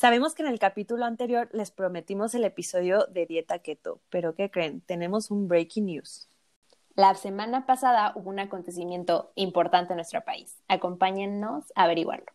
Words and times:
Sabemos 0.00 0.34
que 0.34 0.40
en 0.40 0.48
el 0.48 0.58
capítulo 0.58 1.04
anterior 1.04 1.50
les 1.52 1.70
prometimos 1.70 2.34
el 2.34 2.44
episodio 2.44 3.04
de 3.10 3.26
dieta 3.26 3.58
keto, 3.58 4.00
pero 4.08 4.34
¿qué 4.34 4.50
creen? 4.50 4.80
Tenemos 4.80 5.30
un 5.30 5.46
breaking 5.46 5.84
news. 5.84 6.26
La 6.94 7.14
semana 7.14 7.66
pasada 7.66 8.14
hubo 8.14 8.30
un 8.30 8.38
acontecimiento 8.38 9.30
importante 9.34 9.92
en 9.92 9.98
nuestro 9.98 10.24
país. 10.24 10.56
Acompáñennos 10.68 11.70
a 11.74 11.82
averiguarlo. 11.82 12.32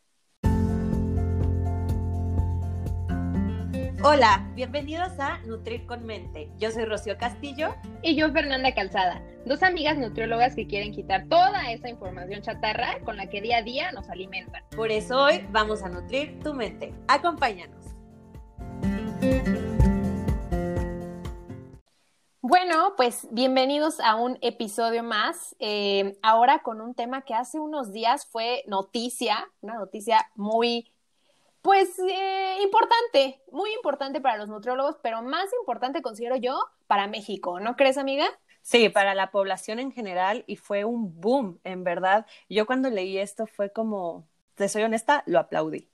Hola, 4.07 4.47
bienvenidos 4.53 5.19
a 5.19 5.39
Nutrir 5.47 5.87
con 5.87 6.05
Mente. 6.05 6.51
Yo 6.59 6.69
soy 6.69 6.85
Rocío 6.85 7.17
Castillo. 7.17 7.73
Y 8.03 8.15
yo 8.15 8.31
Fernanda 8.31 8.71
Calzada, 8.71 9.19
dos 9.47 9.63
amigas 9.63 9.97
nutriólogas 9.97 10.53
que 10.53 10.67
quieren 10.67 10.91
quitar 10.91 11.27
toda 11.27 11.71
esa 11.71 11.89
información 11.89 12.43
chatarra 12.43 12.99
con 13.03 13.17
la 13.17 13.27
que 13.31 13.41
día 13.41 13.57
a 13.57 13.61
día 13.63 13.91
nos 13.93 14.07
alimentan. 14.07 14.61
Por 14.75 14.91
eso 14.91 15.23
hoy 15.23 15.47
vamos 15.49 15.81
a 15.81 15.89
nutrir 15.89 16.39
tu 16.43 16.53
mente. 16.53 16.93
Acompáñanos. 17.07 17.83
Bueno, 22.41 22.93
pues 22.95 23.27
bienvenidos 23.31 23.99
a 23.99 24.17
un 24.17 24.37
episodio 24.41 25.01
más. 25.01 25.55
Eh, 25.57 26.15
ahora 26.21 26.59
con 26.59 26.79
un 26.79 26.93
tema 26.93 27.23
que 27.23 27.33
hace 27.33 27.59
unos 27.59 27.91
días 27.91 28.27
fue 28.27 28.61
noticia, 28.67 29.47
una 29.61 29.79
noticia 29.79 30.29
muy 30.35 30.94
pues 31.65 31.97
eh, 31.97 32.59
importante, 32.61 33.41
muy 33.51 33.73
importante 33.73 34.21
para 34.21 34.37
los 34.37 34.47
nutriólogos, 34.47 34.97
pero 35.01 35.23
más 35.23 35.45
importante 35.59 36.03
considero 36.03 36.35
yo 36.35 36.59
para 36.85 37.07
México, 37.07 37.59
¿no 37.59 37.75
crees, 37.75 37.97
amiga? 37.97 38.27
Sí, 38.61 38.89
para 38.89 39.15
la 39.15 39.31
población 39.31 39.79
en 39.79 39.91
general 39.91 40.43
y 40.45 40.57
fue 40.57 40.85
un 40.85 41.19
boom, 41.19 41.59
en 41.63 41.83
verdad. 41.83 42.27
Yo 42.49 42.67
cuando 42.67 42.91
leí 42.91 43.17
esto 43.17 43.47
fue 43.47 43.71
como, 43.71 44.27
te 44.53 44.69
soy 44.69 44.83
honesta, 44.83 45.23
lo 45.25 45.39
aplaudí. 45.39 45.89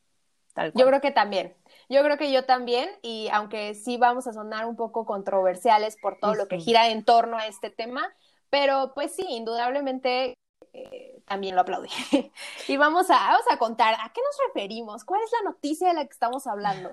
Tal 0.53 0.73
Yo 0.73 0.85
creo 0.85 0.99
que 0.99 1.11
también. 1.11 1.55
Yo 1.87 2.03
creo 2.03 2.17
que 2.17 2.33
yo 2.33 2.43
también, 2.43 2.89
y 3.01 3.29
aunque 3.31 3.73
sí 3.73 3.95
vamos 3.95 4.27
a 4.27 4.33
sonar 4.33 4.65
un 4.65 4.75
poco 4.75 5.05
controversiales 5.05 5.95
por 5.95 6.19
todo 6.19 6.35
lo 6.35 6.49
que 6.49 6.59
gira 6.59 6.89
en 6.89 7.05
torno 7.05 7.37
a 7.37 7.47
este 7.47 7.69
tema, 7.69 8.13
pero 8.49 8.91
pues 8.93 9.15
sí, 9.15 9.25
indudablemente 9.29 10.33
eh, 10.73 11.20
también 11.31 11.55
lo 11.55 11.61
aplaudí. 11.61 11.89
y 12.67 12.75
vamos 12.75 13.09
a, 13.09 13.13
vamos 13.13 13.45
a 13.49 13.57
contar, 13.57 13.93
¿a 13.93 14.11
qué 14.13 14.19
nos 14.21 14.37
referimos? 14.47 15.05
¿Cuál 15.05 15.21
es 15.23 15.31
la 15.31 15.49
noticia 15.49 15.87
de 15.87 15.93
la 15.93 16.05
que 16.05 16.11
estamos 16.11 16.45
hablando? 16.45 16.91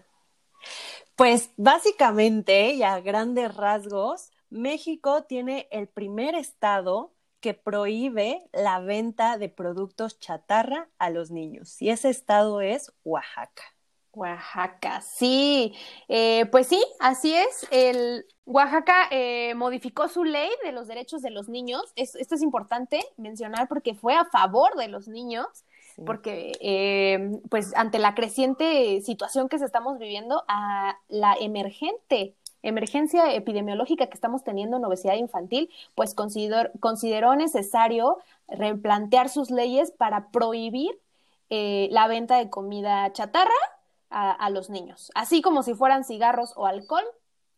Pues 1.16 1.50
básicamente 1.56 2.74
y 2.74 2.84
a 2.84 3.00
grandes 3.00 3.52
rasgos, 3.56 4.30
México 4.48 5.24
tiene 5.24 5.66
el 5.72 5.88
primer 5.88 6.36
estado 6.36 7.12
que 7.40 7.54
prohíbe 7.54 8.48
la 8.52 8.78
venta 8.78 9.38
de 9.38 9.48
productos 9.48 10.20
chatarra 10.20 10.88
a 10.98 11.10
los 11.10 11.32
niños 11.32 11.82
y 11.82 11.90
ese 11.90 12.08
estado 12.08 12.60
es 12.60 12.92
Oaxaca. 13.02 13.64
Oaxaca, 14.18 15.00
sí, 15.00 15.72
eh, 16.08 16.46
pues 16.46 16.66
sí, 16.66 16.84
así 16.98 17.32
es. 17.34 17.66
El 17.70 18.26
Oaxaca 18.46 19.06
eh, 19.10 19.54
modificó 19.54 20.08
su 20.08 20.24
ley 20.24 20.50
de 20.64 20.72
los 20.72 20.88
derechos 20.88 21.22
de 21.22 21.30
los 21.30 21.48
niños. 21.48 21.82
esto 21.94 22.34
es 22.34 22.42
importante 22.42 23.00
mencionar 23.16 23.68
porque 23.68 23.94
fue 23.94 24.14
a 24.14 24.24
favor 24.24 24.74
de 24.76 24.88
los 24.88 25.06
niños, 25.06 25.46
porque 26.04 26.52
eh, 26.60 27.40
pues 27.48 27.74
ante 27.74 27.98
la 27.98 28.14
creciente 28.14 29.00
situación 29.02 29.48
que 29.48 29.58
se 29.58 29.64
estamos 29.64 29.98
viviendo, 29.98 30.44
a 30.48 30.98
la 31.08 31.34
emergente 31.40 32.34
emergencia 32.62 33.32
epidemiológica 33.34 34.08
que 34.08 34.14
estamos 34.14 34.42
teniendo 34.42 34.78
en 34.78 34.84
obesidad 34.84 35.14
infantil, 35.14 35.70
pues 35.94 36.14
consideró 36.14 37.36
necesario 37.36 38.18
replantear 38.48 39.28
sus 39.28 39.52
leyes 39.52 39.92
para 39.92 40.30
prohibir 40.30 40.98
la 41.50 42.08
venta 42.08 42.36
de 42.36 42.50
comida 42.50 43.12
chatarra 43.12 43.54
a, 44.10 44.50
los 44.50 44.70
niños. 44.70 45.10
Así 45.14 45.42
como 45.42 45.62
si 45.62 45.74
fueran 45.74 46.04
cigarros 46.04 46.52
o 46.56 46.66
alcohol, 46.66 47.04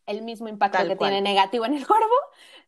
el 0.05 0.21
mismo 0.21 0.47
impacto 0.47 0.85
que 0.87 0.95
tiene 0.95 1.21
negativo 1.21 1.65
en 1.65 1.73
el 1.73 1.85
cuerpo, 1.85 2.13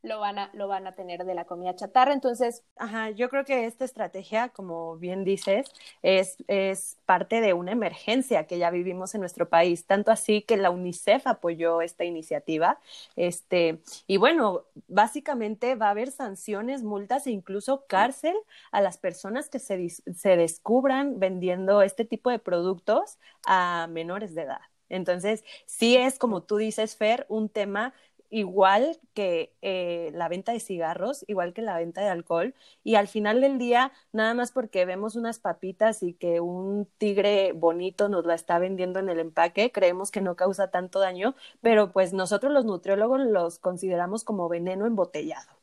lo 0.02 0.20
van 0.20 0.38
a, 0.38 0.50
lo 0.53 0.67
van 0.67 0.86
a 0.86 0.92
tener 0.94 1.23
de 1.23 1.34
la 1.34 1.45
comida 1.45 1.75
chatarra. 1.75 2.13
Entonces, 2.13 2.63
ajá, 2.75 3.09
yo 3.12 3.30
creo 3.30 3.46
que 3.46 3.66
esta 3.66 3.85
estrategia, 3.85 4.50
como 4.50 4.97
bien 4.97 5.24
dices, 5.24 5.72
es, 6.02 6.38
es 6.47 6.97
parte 7.06 7.41
de 7.41 7.53
una 7.53 7.72
emergencia 7.72 8.46
que 8.46 8.57
ya 8.57 8.69
vivimos 8.69 9.16
en 9.16 9.22
nuestro 9.22 9.50
país, 9.50 9.85
tanto 9.85 10.12
así 10.12 10.41
que 10.41 10.57
la 10.57 10.69
UNICEF 10.69 11.25
apoyó 11.28 11.81
esta 11.81 12.03
iniciativa. 12.03 12.80
Este, 13.16 13.81
y 14.07 14.18
bueno, 14.18 14.63
básicamente 14.88 15.75
va 15.75 15.88
a 15.88 15.91
haber 15.91 16.12
sanciones, 16.12 16.84
multas 16.84 17.28
e 17.28 17.31
incluso 17.31 17.86
cárcel 17.88 18.36
a 18.72 18.81
las 18.81 18.97
personas 18.97 19.50
que 19.50 19.59
se, 19.59 19.90
se 19.90 20.38
descubran 20.38 21.19
vendiendo 21.19 21.81
este 21.81 22.06
tipo 22.06 22.30
de 22.30 22.40
productos 22.40 23.18
a 23.46 23.88
menores 23.90 24.36
de 24.36 24.44
edad. 24.44 24.72
Entonces, 24.94 25.44
sí 25.66 25.98
es, 25.98 26.20
como 26.20 26.44
tú 26.44 26.58
dices, 26.58 26.96
Fer, 26.96 27.26
un 27.30 27.50
tema 27.50 27.94
igual 28.30 29.00
que 29.14 29.54
eh, 29.62 30.12
la 30.16 30.28
venta 30.28 30.54
de 30.54 30.59
cigarros, 30.59 31.24
igual 31.28 31.54
que 31.54 31.62
la 31.62 31.78
venta 31.78 32.02
de 32.02 32.09
alcohol, 32.09 32.56
y 32.84 32.96
al 32.96 33.08
final 33.08 33.42
del 33.42 33.59
día, 33.59 33.92
nada 34.12 34.34
más 34.34 34.52
porque 34.52 34.86
vemos 34.86 35.16
unas 35.16 35.38
papitas 35.40 36.02
y 36.02 36.14
que 36.16 36.40
un 36.40 36.88
tigre 36.98 37.52
bonito 37.54 38.09
nos 38.09 38.26
la 38.26 38.34
está 38.34 38.58
vendiendo 38.58 39.00
en 39.00 39.09
el 39.09 39.20
empaque, 39.20 39.72
creemos 39.72 40.09
que 40.09 40.22
no 40.22 40.36
causa 40.36 40.72
tanto 40.72 41.00
daño, 41.00 41.36
pero 41.62 41.92
pues 41.92 42.12
nosotros 42.14 42.52
los 42.52 42.66
nutriólogos 42.66 43.22
los 43.22 43.60
consideramos 43.60 44.24
como 44.24 44.50
veneno 44.50 44.88
embotellado. 44.88 45.54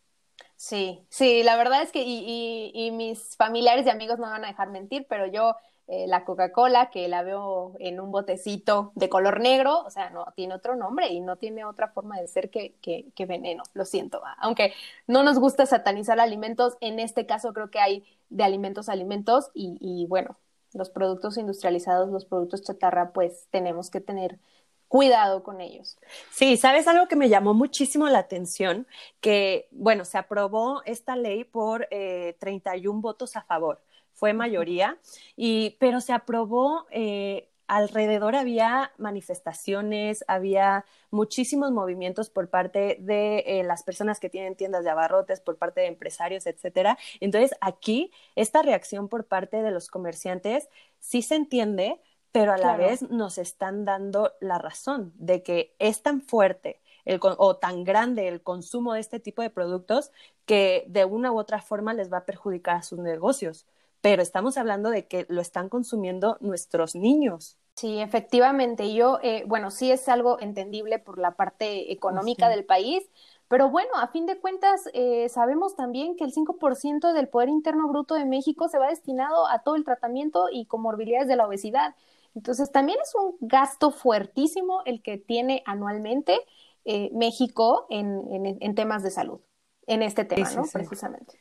Sí, 0.57 1.07
sí, 1.09 1.43
la 1.43 1.57
verdad 1.57 1.83
es 1.83 1.91
que, 1.91 2.03
y, 2.05 2.71
y 2.75 2.91
mis 2.91 3.37
familiares 3.37 3.87
y 3.87 3.91
amigos 3.91 4.19
no 4.19 4.27
van 4.29 4.45
a 4.45 4.49
dejar 4.49 4.69
mentir, 4.71 5.07
pero 5.09 5.27
yo 5.27 5.57
eh, 5.93 6.07
la 6.07 6.25
Coca-Cola, 6.25 6.89
que 6.89 7.09
la 7.09 7.25
veo 7.25 7.75
en 7.81 7.99
un 7.99 8.13
botecito 8.13 8.93
de 8.95 9.09
color 9.09 9.41
negro, 9.41 9.83
o 9.85 9.91
sea, 9.91 10.11
no 10.11 10.33
tiene 10.37 10.55
otro 10.55 10.77
nombre 10.77 11.09
y 11.09 11.19
no 11.19 11.35
tiene 11.35 11.65
otra 11.65 11.89
forma 11.89 12.21
de 12.21 12.29
ser 12.29 12.49
que, 12.49 12.77
que, 12.81 13.27
veneno, 13.27 13.65
lo 13.75 13.85
siento. 13.85 14.23
Aunque 14.39 14.73
no 15.09 15.25
nos 15.25 15.41
gusta 15.41 15.67
satanizar 15.67 16.21
alimentos, 16.21 16.77
en 16.81 17.01
este 17.01 17.27
caso 17.27 17.53
creo 17.53 17.73
que 17.73 17.81
hay 17.81 18.05
de 18.29 18.45
alimentos 18.45 18.89
a 18.89 18.93
alimentos 18.93 19.51
y, 19.53 19.79
y 19.81 20.07
bueno, 20.07 20.39
los 20.75 20.91
productos 20.91 21.37
industrializados, 21.37 22.09
los 22.11 22.25
productos 22.25 22.63
chatarra, 22.63 23.13
pues 23.13 23.49
tenemos 23.51 23.91
que 23.91 24.01
tener 24.01 24.39
cuidado 24.87 25.43
con 25.43 25.61
ellos. 25.61 25.99
Sí, 26.31 26.57
sabes 26.57 26.87
algo 26.87 27.09
que 27.09 27.17
me 27.17 27.29
llamó 27.29 27.53
muchísimo 27.53 28.09
la 28.09 28.21
atención, 28.21 28.87
que 29.21 29.67
bueno, 29.73 30.05
se 30.05 30.19
aprobó 30.19 30.83
esta 30.85 31.17
ley 31.17 31.43
por 31.43 31.89
eh, 31.91 32.37
31 32.39 33.01
votos 33.01 33.35
a 33.35 33.43
favor 33.43 33.81
fue 34.21 34.35
mayoría, 34.35 34.99
y, 35.35 35.79
pero 35.81 36.03
se 36.03 36.13
aprobó, 36.13 36.87
eh, 36.91 37.49
alrededor 37.67 38.37
había 38.37 38.93
manifestaciones, 38.99 40.25
había 40.29 40.85
muchísimos 41.11 41.73
movimientos 41.73 42.29
por 42.29 42.51
parte 42.51 42.99
de 43.01 43.39
eh, 43.47 43.65
las 43.65 43.83
personas 43.83 44.21
que 44.21 44.29
tienen 44.29 44.57
tiendas 44.57 44.85
de 44.85 44.91
abarrotes, 44.91 45.41
por 45.41 45.57
parte 45.57 45.81
de 45.81 45.87
empresarios, 45.87 46.47
etcétera. 46.47 46.99
Entonces, 47.21 47.57
aquí, 47.63 48.13
esta 48.37 48.61
reacción 48.61 49.09
por 49.09 49.25
parte 49.25 49.63
de 49.63 49.71
los 49.71 49.89
comerciantes 49.89 50.69
sí 50.99 51.23
se 51.23 51.37
entiende, 51.37 51.99
pero 52.31 52.53
a 52.53 52.59
la 52.59 52.77
vez 52.77 53.01
nos 53.03 53.39
están 53.39 53.87
dando 53.87 54.35
la 54.41 54.59
razón 54.59 55.15
de 55.17 55.43
que 55.43 55.75
es 55.79 56.03
tan 56.03 56.21
fuerte 56.21 56.81
el, 57.07 57.21
o 57.23 57.57
tan 57.57 57.85
grande 57.85 58.29
el 58.29 58.43
consumo 58.43 58.93
de 58.93 59.01
este 59.01 59.19
tipo 59.19 59.41
de 59.41 59.51
productos 59.51 60.13
que 60.45 60.85
de 60.89 61.07
una 61.07 61.33
u 61.33 61.39
otra 61.39 61.63
forma 61.63 61.95
les 61.95 62.13
va 62.13 62.19
a 62.19 62.27
perjudicar 62.27 62.77
a 62.77 62.83
sus 62.83 62.99
negocios 62.99 63.67
pero 64.01 64.23
estamos 64.23 64.57
hablando 64.57 64.91
de 64.91 65.07
que 65.07 65.27
lo 65.29 65.41
están 65.41 65.69
consumiendo 65.69 66.37
nuestros 66.41 66.95
niños. 66.95 67.59
Sí, 67.75 68.01
efectivamente. 68.01 68.93
Yo, 68.93 69.19
eh, 69.23 69.45
bueno, 69.47 69.71
sí 69.71 69.91
es 69.91 70.09
algo 70.09 70.39
entendible 70.41 70.99
por 70.99 71.19
la 71.19 71.33
parte 71.33 71.93
económica 71.93 72.49
del 72.49 72.65
país, 72.65 73.03
pero 73.49 73.71
bueno, 73.71 73.91
a 73.97 74.09
fin 74.09 74.27
de 74.27 74.39
cuentas, 74.39 74.89
eh, 74.93 75.29
sabemos 75.29 75.77
también 75.77 76.15
que 76.17 76.25
el 76.25 76.33
5% 76.33 77.13
del 77.13 77.29
Poder 77.29 77.49
Interno 77.49 77.89
Bruto 77.89 78.15
de 78.15 78.25
México 78.25 78.69
se 78.69 78.79
va 78.79 78.89
destinado 78.89 79.49
a 79.49 79.61
todo 79.61 79.77
el 79.77 79.85
tratamiento 79.85 80.49
y 80.53 80.67
comorbilidades 80.67 81.27
de 81.27 81.37
la 81.37 81.47
obesidad. 81.47 81.95
Entonces, 82.35 82.71
también 82.71 82.99
es 83.03 83.13
un 83.15 83.37
gasto 83.41 83.91
fuertísimo 83.91 84.83
el 84.85 85.03
que 85.03 85.19
tiene 85.19 85.63
anualmente 85.67 86.39
eh, 86.85 87.11
México 87.13 87.87
en, 87.91 88.57
en, 88.61 88.75
temas 88.75 89.03
de 89.03 89.11
salud, 89.11 89.41
en 89.87 90.03
este 90.03 90.25
tema, 90.25 90.49
¿no? 90.53 90.63
Precisamente. 90.73 91.41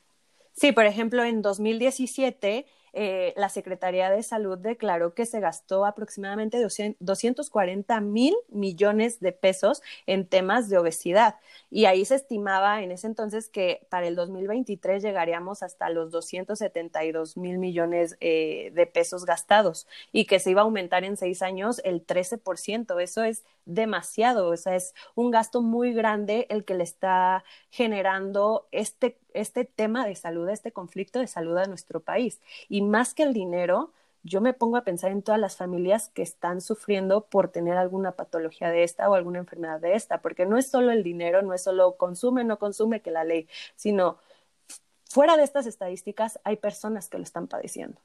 Sí, 0.59 0.73
por 0.73 0.85
ejemplo, 0.85 1.23
en 1.23 1.41
2017 1.41 2.65
eh, 2.94 3.33
la 3.38 3.50
Secretaría 3.50 4.09
de 4.09 4.23
Salud 4.23 4.57
declaró 4.57 5.13
que 5.13 5.25
se 5.25 5.39
gastó 5.39 5.85
aproximadamente 5.85 6.59
240 7.00 8.01
mil 8.01 8.35
millones 8.50 9.19
de 9.19 9.31
pesos 9.31 9.81
en 10.06 10.27
temas 10.27 10.69
de 10.69 10.77
obesidad. 10.77 11.35
Y 11.69 11.85
ahí 11.85 12.03
se 12.06 12.15
estimaba 12.15 12.81
en 12.81 12.91
ese 12.91 13.07
entonces 13.07 13.50
que 13.50 13.88
para 13.89 14.07
el 14.07 14.15
2023 14.15 15.03
llegaríamos 15.03 15.63
hasta 15.63 15.89
los 15.89 16.11
272 16.11 17.38
mil 17.38 17.57
millones 17.59 18.17
eh, 18.19 18.71
de 18.73 18.85
pesos 18.85 19.25
gastados 19.25 19.88
y 20.11 20.25
que 20.25 20.39
se 20.39 20.51
iba 20.51 20.61
a 20.61 20.65
aumentar 20.65 21.03
en 21.03 21.17
seis 21.17 21.41
años 21.41 21.81
el 21.83 22.06
13%. 22.06 23.00
Eso 23.01 23.23
es 23.23 23.44
demasiado, 23.65 24.50
o 24.50 24.57
sea, 24.57 24.75
es 24.75 24.95
un 25.13 25.29
gasto 25.29 25.61
muy 25.61 25.94
grande 25.94 26.47
el 26.50 26.65
que 26.65 26.73
le 26.73 26.83
está 26.83 27.44
generando 27.69 28.67
este, 28.71 29.19
este 29.33 29.65
tema 29.65 30.05
de 30.05 30.15
salud, 30.15 30.49
este 30.49 30.71
conflicto 30.71 31.19
de 31.19 31.27
salud 31.27 31.57
a 31.57 31.65
nuestro 31.65 31.99
país. 31.99 32.41
Y 32.67 32.81
más 32.81 33.13
que 33.13 33.23
el 33.23 33.33
dinero, 33.33 33.91
yo 34.23 34.41
me 34.41 34.53
pongo 34.53 34.77
a 34.77 34.83
pensar 34.83 35.11
en 35.11 35.21
todas 35.21 35.39
las 35.39 35.55
familias 35.57 36.09
que 36.09 36.21
están 36.21 36.61
sufriendo 36.61 37.25
por 37.25 37.49
tener 37.49 37.77
alguna 37.77 38.13
patología 38.13 38.69
de 38.69 38.83
esta 38.83 39.09
o 39.09 39.13
alguna 39.13 39.39
enfermedad 39.39 39.79
de 39.79 39.95
esta, 39.95 40.21
porque 40.21 40.45
no 40.45 40.57
es 40.57 40.67
solo 40.69 40.91
el 40.91 41.03
dinero, 41.03 41.41
no 41.41 41.53
es 41.53 41.63
solo 41.63 41.95
consume, 41.97 42.43
no 42.43 42.59
consume 42.59 43.01
que 43.01 43.11
la 43.11 43.23
ley, 43.23 43.47
sino 43.75 44.17
fuera 45.09 45.37
de 45.37 45.43
estas 45.43 45.65
estadísticas 45.67 46.39
hay 46.43 46.57
personas 46.57 47.09
que 47.09 47.17
lo 47.17 47.23
están 47.23 47.47
padeciendo. 47.47 47.99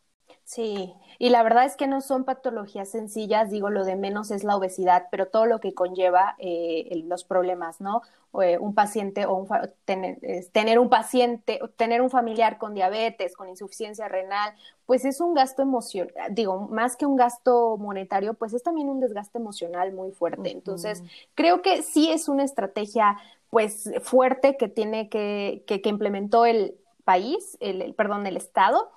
Sí, 0.47 0.93
y 1.19 1.31
la 1.31 1.43
verdad 1.43 1.65
es 1.65 1.75
que 1.75 1.87
no 1.87 2.03
son 2.03 2.25
patologías 2.25 2.91
sencillas, 2.91 3.51
digo, 3.51 3.71
lo 3.71 3.83
de 3.85 3.97
menos 3.97 4.31
es 4.31 4.45
la 4.45 4.57
obesidad, 4.57 5.09
pero 5.11 5.27
todo 5.27 5.47
lo 5.47 5.59
que 5.59 5.73
conlleva 5.73 6.37
eh, 6.39 7.03
los 7.07 7.25
problemas, 7.25 7.81
¿no? 7.81 8.03
Eh, 8.43 8.59
un 8.59 8.75
paciente 8.75 9.25
o 9.25 9.35
un 9.37 9.49
tener, 9.87 10.19
tener, 10.53 10.79
un 10.79 10.91
paciente, 10.91 11.61
tener 11.77 12.03
un 12.03 12.11
familiar 12.11 12.59
con 12.59 12.75
diabetes, 12.75 13.35
con 13.35 13.49
insuficiencia 13.49 14.07
renal, 14.09 14.53
pues 14.85 15.07
es 15.07 15.21
un 15.21 15.33
gasto 15.33 15.63
emocional, 15.63 16.13
digo, 16.35 16.69
más 16.69 16.97
que 16.97 17.07
un 17.07 17.17
gasto 17.17 17.79
monetario, 17.79 18.35
pues 18.35 18.53
es 18.53 18.63
también 18.63 18.91
un 18.91 19.01
desgaste 19.01 19.39
emocional 19.39 19.93
muy 19.95 20.13
fuerte. 20.13 20.51
Entonces, 20.51 21.03
creo 21.35 21.63
que 21.63 21.83
sí 21.83 22.11
es 22.11 22.29
una 22.29 22.45
estrategia, 22.45 23.17
pues, 23.49 23.91
fuerte 24.03 24.59
que 24.59 24.69
tiene 24.69 25.09
que, 25.09 25.65
que, 25.67 25.81
que 25.81 25.89
implementó 25.89 26.45
el 26.45 26.77
país, 27.05 27.57
el, 27.61 27.83
el, 27.83 27.95
perdón, 27.95 28.27
el 28.27 28.37
Estado, 28.37 28.91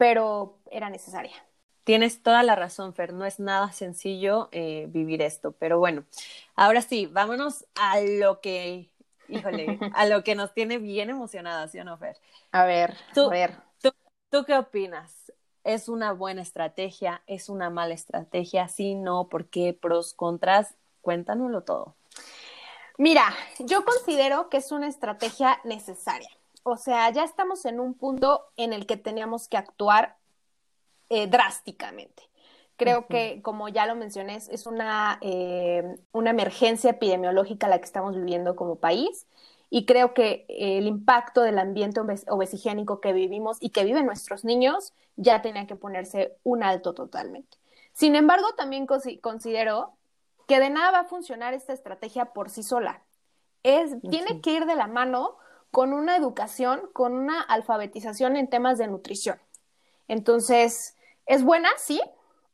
pero 0.00 0.56
era 0.70 0.88
necesaria. 0.88 1.34
Tienes 1.84 2.22
toda 2.22 2.42
la 2.42 2.56
razón, 2.56 2.94
Fer, 2.94 3.12
no 3.12 3.26
es 3.26 3.38
nada 3.38 3.70
sencillo 3.70 4.48
eh, 4.50 4.86
vivir 4.88 5.20
esto, 5.20 5.52
pero 5.52 5.78
bueno, 5.78 6.04
ahora 6.54 6.80
sí, 6.80 7.04
vámonos 7.04 7.66
a 7.74 8.00
lo 8.00 8.40
que, 8.40 8.88
híjole, 9.28 9.78
a 9.94 10.06
lo 10.06 10.24
que 10.24 10.34
nos 10.34 10.54
tiene 10.54 10.78
bien 10.78 11.10
emocionadas, 11.10 11.72
¿sí 11.72 11.80
o 11.80 11.84
no, 11.84 11.98
Fer? 11.98 12.16
A 12.50 12.64
ver, 12.64 12.96
tú, 13.12 13.26
a 13.26 13.28
ver. 13.28 13.52
Tú, 13.82 13.90
¿Tú 14.30 14.44
qué 14.46 14.54
opinas? 14.54 15.32
¿Es 15.64 15.90
una 15.90 16.12
buena 16.12 16.40
estrategia? 16.40 17.20
¿Es 17.26 17.50
una 17.50 17.68
mala 17.68 17.92
estrategia? 17.92 18.68
Sí, 18.68 18.94
no, 18.94 19.28
¿por 19.28 19.50
qué? 19.50 19.76
¿Pros, 19.78 20.14
contras? 20.14 20.76
Cuéntanoslo 21.02 21.62
todo. 21.64 21.94
Mira, 22.96 23.34
yo 23.58 23.84
considero 23.84 24.48
que 24.48 24.56
es 24.56 24.72
una 24.72 24.88
estrategia 24.88 25.60
necesaria 25.64 26.30
o 26.62 26.76
sea, 26.76 27.10
ya 27.10 27.24
estamos 27.24 27.64
en 27.64 27.80
un 27.80 27.94
punto 27.94 28.46
en 28.56 28.72
el 28.72 28.86
que 28.86 28.96
teníamos 28.96 29.48
que 29.48 29.56
actuar 29.56 30.16
eh, 31.08 31.26
drásticamente. 31.26 32.22
Creo 32.76 33.00
uh 33.00 33.02
-huh. 33.02 33.08
que, 33.08 33.42
como 33.42 33.68
ya 33.68 33.86
lo 33.86 33.94
mencioné, 33.94 34.36
es 34.36 34.66
una, 34.66 35.18
eh, 35.20 35.98
una 36.12 36.30
emergencia 36.30 36.90
epidemiológica 36.90 37.68
la 37.68 37.78
que 37.78 37.84
estamos 37.84 38.16
viviendo 38.16 38.56
como 38.56 38.76
país 38.76 39.26
y 39.70 39.86
creo 39.86 40.14
que 40.14 40.44
el 40.48 40.86
impacto 40.86 41.42
del 41.42 41.58
ambiente 41.58 42.00
obes 42.00 42.24
obesigénico 42.28 43.00
que 43.00 43.12
vivimos 43.12 43.56
y 43.60 43.70
que 43.70 43.84
viven 43.84 44.04
nuestros 44.04 44.44
niños 44.44 44.92
ya 45.16 45.42
tenía 45.42 45.66
que 45.66 45.76
ponerse 45.76 46.36
un 46.42 46.64
alto 46.64 46.92
totalmente. 46.92 47.56
Sin 47.92 48.16
embargo, 48.16 48.54
también 48.56 48.86
considero 48.86 49.92
que 50.48 50.58
de 50.58 50.70
nada 50.70 50.90
va 50.90 51.00
a 51.00 51.04
funcionar 51.04 51.54
esta 51.54 51.72
estrategia 51.72 52.26
por 52.26 52.50
sí 52.50 52.64
sola. 52.64 53.02
Es. 53.62 53.94
Tiene 54.10 54.40
que 54.40 54.52
ir 54.52 54.66
de 54.66 54.74
la 54.74 54.88
mano 54.88 55.36
con 55.70 55.92
una 55.92 56.16
educación, 56.16 56.82
con 56.92 57.14
una 57.14 57.40
alfabetización 57.40 58.36
en 58.36 58.48
temas 58.48 58.78
de 58.78 58.88
nutrición. 58.88 59.38
Entonces, 60.08 60.96
es 61.26 61.44
buena, 61.44 61.68
sí, 61.78 62.00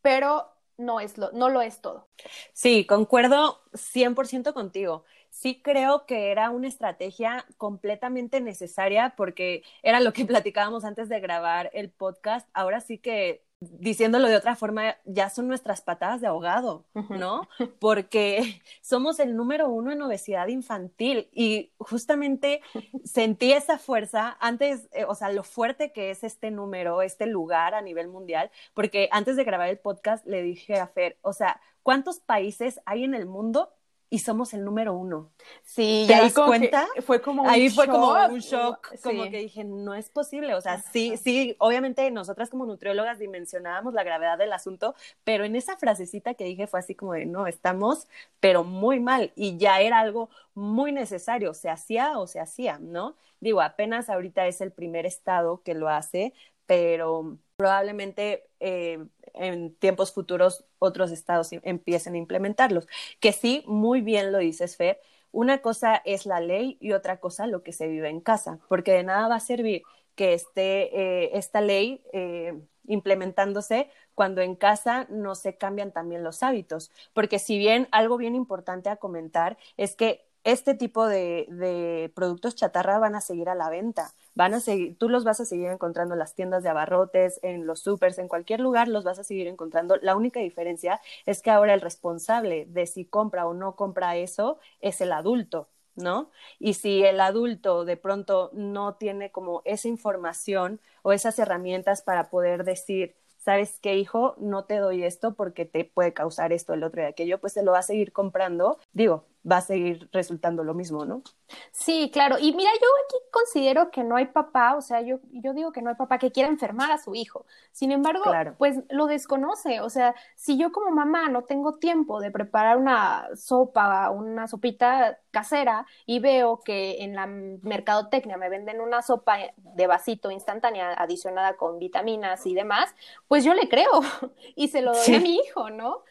pero 0.02 0.52
no, 0.76 1.00
es 1.00 1.16
lo, 1.16 1.32
no 1.32 1.48
lo 1.48 1.62
es 1.62 1.80
todo. 1.80 2.08
Sí, 2.52 2.84
concuerdo 2.84 3.60
100% 3.72 4.52
contigo. 4.52 5.04
Sí 5.30 5.60
creo 5.62 6.06
que 6.06 6.30
era 6.30 6.50
una 6.50 6.68
estrategia 6.68 7.46
completamente 7.56 8.40
necesaria 8.40 9.14
porque 9.16 9.62
era 9.82 10.00
lo 10.00 10.12
que 10.12 10.24
platicábamos 10.26 10.84
antes 10.84 11.08
de 11.08 11.20
grabar 11.20 11.70
el 11.72 11.90
podcast. 11.90 12.48
Ahora 12.52 12.80
sí 12.80 12.98
que 12.98 13.45
diciéndolo 13.60 14.28
de 14.28 14.36
otra 14.36 14.54
forma, 14.54 14.96
ya 15.04 15.30
son 15.30 15.48
nuestras 15.48 15.80
patadas 15.80 16.20
de 16.20 16.26
ahogado, 16.26 16.84
¿no? 17.08 17.48
Porque 17.80 18.60
somos 18.82 19.18
el 19.18 19.34
número 19.34 19.68
uno 19.68 19.92
en 19.92 20.02
obesidad 20.02 20.48
infantil 20.48 21.28
y 21.32 21.70
justamente 21.78 22.60
sentí 23.04 23.52
esa 23.52 23.78
fuerza 23.78 24.36
antes, 24.40 24.88
eh, 24.92 25.04
o 25.04 25.14
sea, 25.14 25.30
lo 25.30 25.42
fuerte 25.42 25.92
que 25.92 26.10
es 26.10 26.22
este 26.22 26.50
número, 26.50 27.00
este 27.00 27.26
lugar 27.26 27.74
a 27.74 27.80
nivel 27.80 28.08
mundial, 28.08 28.50
porque 28.74 29.08
antes 29.10 29.36
de 29.36 29.44
grabar 29.44 29.68
el 29.68 29.78
podcast 29.78 30.26
le 30.26 30.42
dije 30.42 30.78
a 30.78 30.86
Fer, 30.86 31.16
o 31.22 31.32
sea, 31.32 31.60
¿cuántos 31.82 32.20
países 32.20 32.80
hay 32.84 33.04
en 33.04 33.14
el 33.14 33.26
mundo 33.26 33.70
y 34.08 34.20
somos 34.20 34.54
el 34.54 34.64
número 34.64 34.94
uno. 34.94 35.30
Sí, 35.62 36.04
¿te 36.06 36.14
das 36.14 36.32
cuenta? 36.32 36.86
fue 37.04 37.20
como 37.20 37.42
un 37.42 37.48
ahí 37.48 37.68
shock. 37.68 37.74
fue 37.74 37.86
como 37.88 38.12
un 38.26 38.38
shock, 38.38 38.92
sí. 38.92 39.02
como 39.02 39.24
que 39.24 39.38
dije, 39.38 39.64
no 39.64 39.94
es 39.94 40.10
posible, 40.10 40.54
o 40.54 40.60
sea, 40.60 40.80
sí, 40.80 41.16
sí, 41.16 41.56
obviamente 41.58 42.08
nosotras 42.10 42.50
como 42.50 42.66
nutriólogas 42.66 43.18
dimensionábamos 43.18 43.94
la 43.94 44.04
gravedad 44.04 44.38
del 44.38 44.52
asunto, 44.52 44.94
pero 45.24 45.44
en 45.44 45.56
esa 45.56 45.76
frasecita 45.76 46.34
que 46.34 46.44
dije 46.44 46.66
fue 46.66 46.80
así 46.80 46.94
como 46.94 47.14
de, 47.14 47.26
no, 47.26 47.46
estamos, 47.46 48.06
pero 48.38 48.62
muy 48.62 49.00
mal, 49.00 49.32
y 49.34 49.56
ya 49.58 49.80
era 49.80 49.98
algo 49.98 50.30
muy 50.54 50.92
necesario, 50.92 51.52
se 51.52 51.68
hacía 51.68 52.18
o 52.18 52.26
se 52.26 52.40
hacía, 52.40 52.78
¿no? 52.78 53.16
Digo, 53.40 53.60
apenas 53.60 54.08
ahorita 54.08 54.46
es 54.46 54.60
el 54.60 54.72
primer 54.72 55.04
estado 55.04 55.62
que 55.62 55.74
lo 55.74 55.88
hace, 55.88 56.32
pero 56.66 57.38
probablemente 57.56 58.45
eh, 58.60 59.04
en 59.34 59.74
tiempos 59.74 60.12
futuros 60.12 60.64
otros 60.78 61.10
estados 61.10 61.50
empiecen 61.52 62.14
a 62.14 62.18
implementarlos. 62.18 62.86
Que 63.20 63.32
sí, 63.32 63.64
muy 63.66 64.00
bien 64.00 64.32
lo 64.32 64.38
dices, 64.38 64.76
Fer. 64.76 65.00
Una 65.32 65.58
cosa 65.58 66.00
es 66.04 66.26
la 66.26 66.40
ley 66.40 66.78
y 66.80 66.92
otra 66.92 67.20
cosa 67.20 67.46
lo 67.46 67.62
que 67.62 67.72
se 67.72 67.88
vive 67.88 68.08
en 68.08 68.20
casa, 68.20 68.58
porque 68.68 68.92
de 68.92 69.02
nada 69.02 69.28
va 69.28 69.36
a 69.36 69.40
servir 69.40 69.82
que 70.14 70.32
esté 70.32 70.98
eh, 70.98 71.30
esta 71.34 71.60
ley 71.60 72.02
eh, 72.12 72.58
implementándose 72.86 73.90
cuando 74.14 74.40
en 74.40 74.56
casa 74.56 75.06
no 75.10 75.34
se 75.34 75.56
cambian 75.58 75.92
también 75.92 76.24
los 76.24 76.42
hábitos. 76.42 76.90
Porque 77.12 77.38
si 77.38 77.58
bien 77.58 77.86
algo 77.92 78.16
bien 78.16 78.34
importante 78.34 78.88
a 78.88 78.96
comentar 78.96 79.58
es 79.76 79.94
que 79.94 80.25
este 80.46 80.74
tipo 80.74 81.08
de, 81.08 82.12
productos 82.14 82.54
chatarra 82.54 83.00
van 83.00 83.16
a 83.16 83.20
seguir 83.20 83.48
a 83.48 83.56
la 83.56 83.68
venta. 83.68 84.14
Van 84.36 84.54
a 84.54 84.60
seguir, 84.60 84.96
tú 84.96 85.08
los 85.08 85.24
vas 85.24 85.40
a 85.40 85.44
seguir 85.44 85.66
encontrando 85.70 86.14
en 86.14 86.20
las 86.20 86.34
tiendas 86.34 86.62
de 86.62 86.68
abarrotes, 86.68 87.40
en 87.42 87.66
los 87.66 87.80
supers, 87.80 88.18
en 88.18 88.28
cualquier 88.28 88.60
lugar 88.60 88.86
los 88.86 89.02
vas 89.02 89.18
a 89.18 89.24
seguir 89.24 89.48
encontrando. 89.48 89.96
La 90.02 90.14
única 90.14 90.38
diferencia 90.38 91.00
es 91.26 91.42
que 91.42 91.50
ahora 91.50 91.74
el 91.74 91.80
responsable 91.80 92.64
de 92.66 92.86
si 92.86 93.04
compra 93.04 93.48
o 93.48 93.54
no 93.54 93.74
compra 93.74 94.16
eso 94.16 94.60
es 94.80 95.00
el 95.00 95.12
adulto, 95.12 95.68
¿no? 95.96 96.30
Y 96.60 96.74
si 96.74 97.02
el 97.02 97.20
adulto 97.20 97.84
de 97.84 97.96
pronto 97.96 98.50
no 98.52 98.94
tiene 98.94 99.32
como 99.32 99.62
esa 99.64 99.88
información 99.88 100.80
o 101.02 101.12
esas 101.12 101.40
herramientas 101.40 102.02
para 102.02 102.30
poder 102.30 102.62
decir, 102.62 103.16
¿sabes 103.38 103.78
qué, 103.80 103.96
hijo? 103.96 104.36
No 104.38 104.64
te 104.64 104.76
doy 104.76 105.02
esto 105.02 105.34
porque 105.34 105.64
te 105.64 105.84
puede 105.84 106.12
causar 106.12 106.52
esto, 106.52 106.74
el 106.74 106.84
otro 106.84 107.02
y 107.02 107.06
aquello, 107.06 107.40
pues 107.40 107.52
se 107.54 107.64
lo 107.64 107.72
va 107.72 107.78
a 107.80 107.82
seguir 107.82 108.12
comprando. 108.12 108.78
Digo, 108.92 109.24
va 109.50 109.58
a 109.58 109.60
seguir 109.60 110.08
resultando 110.12 110.64
lo 110.64 110.74
mismo, 110.74 111.04
¿no? 111.04 111.22
Sí, 111.70 112.10
claro. 112.12 112.36
Y 112.38 112.52
mira, 112.52 112.70
yo 112.72 112.88
aquí 113.04 113.16
considero 113.30 113.90
que 113.90 114.02
no 114.02 114.16
hay 114.16 114.26
papá, 114.26 114.74
o 114.74 114.80
sea, 114.80 115.00
yo, 115.02 115.20
yo 115.30 115.52
digo 115.52 115.70
que 115.70 115.82
no 115.82 115.90
hay 115.90 115.96
papá 115.96 116.18
que 116.18 116.32
quiera 116.32 116.48
enfermar 116.48 116.90
a 116.90 116.98
su 116.98 117.14
hijo. 117.14 117.46
Sin 117.70 117.92
embargo, 117.92 118.24
claro. 118.24 118.54
pues 118.58 118.78
lo 118.88 119.06
desconoce. 119.06 119.80
O 119.80 119.90
sea, 119.90 120.14
si 120.34 120.58
yo 120.58 120.72
como 120.72 120.90
mamá 120.90 121.28
no 121.28 121.44
tengo 121.44 121.74
tiempo 121.74 122.20
de 122.20 122.30
preparar 122.30 122.76
una 122.76 123.28
sopa, 123.36 124.10
una 124.10 124.48
sopita 124.48 125.18
casera 125.30 125.86
y 126.06 126.18
veo 126.18 126.60
que 126.60 127.04
en 127.04 127.14
la 127.14 127.26
mercadotecnia 127.26 128.36
me 128.38 128.48
venden 128.48 128.80
una 128.80 129.02
sopa 129.02 129.38
de 129.56 129.86
vasito 129.86 130.30
instantánea 130.30 130.94
adicionada 130.94 131.56
con 131.56 131.78
vitaminas 131.78 132.46
y 132.46 132.54
demás, 132.54 132.94
pues 133.28 133.44
yo 133.44 133.54
le 133.54 133.68
creo 133.68 134.00
y 134.56 134.68
se 134.68 134.82
lo 134.82 134.92
doy 134.92 135.04
sí. 135.04 135.14
a 135.14 135.20
mi 135.20 135.36
hijo, 135.36 135.70
¿no? 135.70 136.02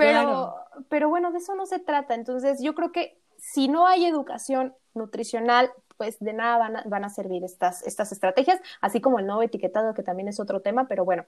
Pero, 0.00 0.20
claro. 0.20 0.54
pero 0.88 1.08
bueno, 1.08 1.32
de 1.32 1.38
eso 1.38 1.54
no 1.54 1.66
se 1.66 1.78
trata. 1.78 2.14
Entonces, 2.14 2.62
yo 2.62 2.74
creo 2.74 2.92
que 2.92 3.18
si 3.38 3.68
no 3.68 3.86
hay 3.86 4.06
educación 4.06 4.74
nutricional, 4.94 5.72
pues 5.96 6.18
de 6.18 6.32
nada 6.32 6.56
van 6.56 6.76
a, 6.76 6.82
van 6.86 7.04
a 7.04 7.10
servir 7.10 7.44
estas, 7.44 7.86
estas 7.86 8.10
estrategias, 8.10 8.60
así 8.80 9.00
como 9.00 9.18
el 9.18 9.26
nuevo 9.26 9.42
etiquetado, 9.42 9.92
que 9.92 10.02
también 10.02 10.28
es 10.28 10.40
otro 10.40 10.60
tema, 10.60 10.88
pero 10.88 11.04
bueno, 11.04 11.26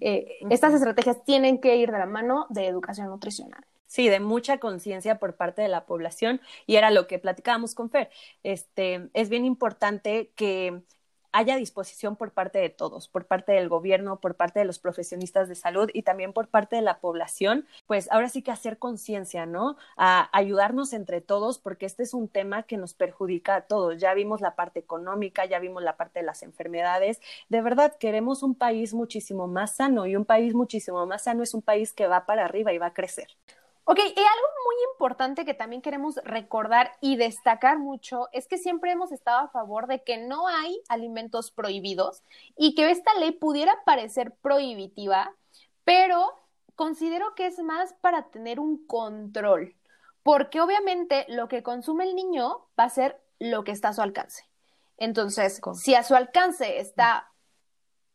eh, 0.00 0.38
uh 0.42 0.46
-huh. 0.46 0.52
estas 0.52 0.74
estrategias 0.74 1.24
tienen 1.24 1.60
que 1.60 1.76
ir 1.76 1.90
de 1.90 1.98
la 1.98 2.06
mano 2.06 2.46
de 2.48 2.68
educación 2.68 3.08
nutricional. 3.08 3.64
Sí, 3.86 4.08
de 4.08 4.20
mucha 4.20 4.58
conciencia 4.58 5.18
por 5.18 5.36
parte 5.36 5.60
de 5.60 5.68
la 5.68 5.84
población 5.84 6.40
y 6.66 6.76
era 6.76 6.90
lo 6.90 7.06
que 7.06 7.18
platicábamos 7.18 7.74
con 7.74 7.90
Fer. 7.90 8.10
Este, 8.42 9.10
es 9.12 9.28
bien 9.28 9.44
importante 9.44 10.32
que 10.34 10.82
haya 11.32 11.56
disposición 11.56 12.16
por 12.16 12.32
parte 12.32 12.58
de 12.58 12.68
todos, 12.68 13.08
por 13.08 13.26
parte 13.26 13.52
del 13.52 13.68
gobierno, 13.68 14.20
por 14.20 14.36
parte 14.36 14.60
de 14.60 14.64
los 14.64 14.78
profesionistas 14.78 15.48
de 15.48 15.54
salud 15.54 15.90
y 15.92 16.02
también 16.02 16.32
por 16.32 16.48
parte 16.48 16.76
de 16.76 16.82
la 16.82 17.00
población, 17.00 17.66
pues 17.86 18.10
ahora 18.10 18.28
sí 18.28 18.42
que 18.42 18.50
hacer 18.50 18.78
conciencia, 18.78 19.46
¿no? 19.46 19.76
A 19.96 20.28
ayudarnos 20.36 20.92
entre 20.92 21.20
todos 21.20 21.58
porque 21.58 21.86
este 21.86 22.02
es 22.02 22.14
un 22.14 22.28
tema 22.28 22.64
que 22.64 22.76
nos 22.76 22.94
perjudica 22.94 23.56
a 23.56 23.60
todos. 23.62 23.98
Ya 23.98 24.14
vimos 24.14 24.40
la 24.40 24.54
parte 24.54 24.80
económica, 24.80 25.44
ya 25.46 25.58
vimos 25.58 25.82
la 25.82 25.96
parte 25.96 26.20
de 26.20 26.26
las 26.26 26.42
enfermedades. 26.42 27.20
De 27.48 27.62
verdad, 27.62 27.96
queremos 27.98 28.42
un 28.42 28.54
país 28.54 28.94
muchísimo 28.94 29.46
más 29.48 29.76
sano 29.76 30.06
y 30.06 30.16
un 30.16 30.24
país 30.24 30.54
muchísimo 30.54 31.06
más 31.06 31.24
sano 31.24 31.42
es 31.42 31.54
un 31.54 31.62
país 31.62 31.92
que 31.92 32.06
va 32.06 32.26
para 32.26 32.44
arriba 32.44 32.72
y 32.72 32.78
va 32.78 32.86
a 32.86 32.94
crecer. 32.94 33.28
Ok, 33.84 33.98
y 33.98 34.20
algo 34.20 34.48
muy 34.64 34.76
importante 34.92 35.44
que 35.44 35.54
también 35.54 35.82
queremos 35.82 36.20
recordar 36.24 36.92
y 37.00 37.16
destacar 37.16 37.78
mucho 37.78 38.28
es 38.32 38.46
que 38.46 38.56
siempre 38.56 38.92
hemos 38.92 39.10
estado 39.10 39.40
a 39.40 39.48
favor 39.48 39.88
de 39.88 40.04
que 40.04 40.18
no 40.18 40.46
hay 40.46 40.80
alimentos 40.88 41.50
prohibidos 41.50 42.22
y 42.56 42.76
que 42.76 42.90
esta 42.92 43.12
ley 43.14 43.32
pudiera 43.32 43.82
parecer 43.84 44.34
prohibitiva, 44.40 45.34
pero 45.84 46.32
considero 46.76 47.34
que 47.34 47.46
es 47.46 47.58
más 47.58 47.92
para 47.94 48.30
tener 48.30 48.60
un 48.60 48.86
control, 48.86 49.74
porque 50.22 50.60
obviamente 50.60 51.26
lo 51.28 51.48
que 51.48 51.64
consume 51.64 52.04
el 52.04 52.14
niño 52.14 52.68
va 52.78 52.84
a 52.84 52.90
ser 52.90 53.20
lo 53.40 53.64
que 53.64 53.72
está 53.72 53.88
a 53.88 53.94
su 53.94 54.02
alcance. 54.02 54.44
Entonces, 54.96 55.60
si 55.74 55.96
a 55.96 56.04
su 56.04 56.14
alcance 56.14 56.78
está 56.78 57.31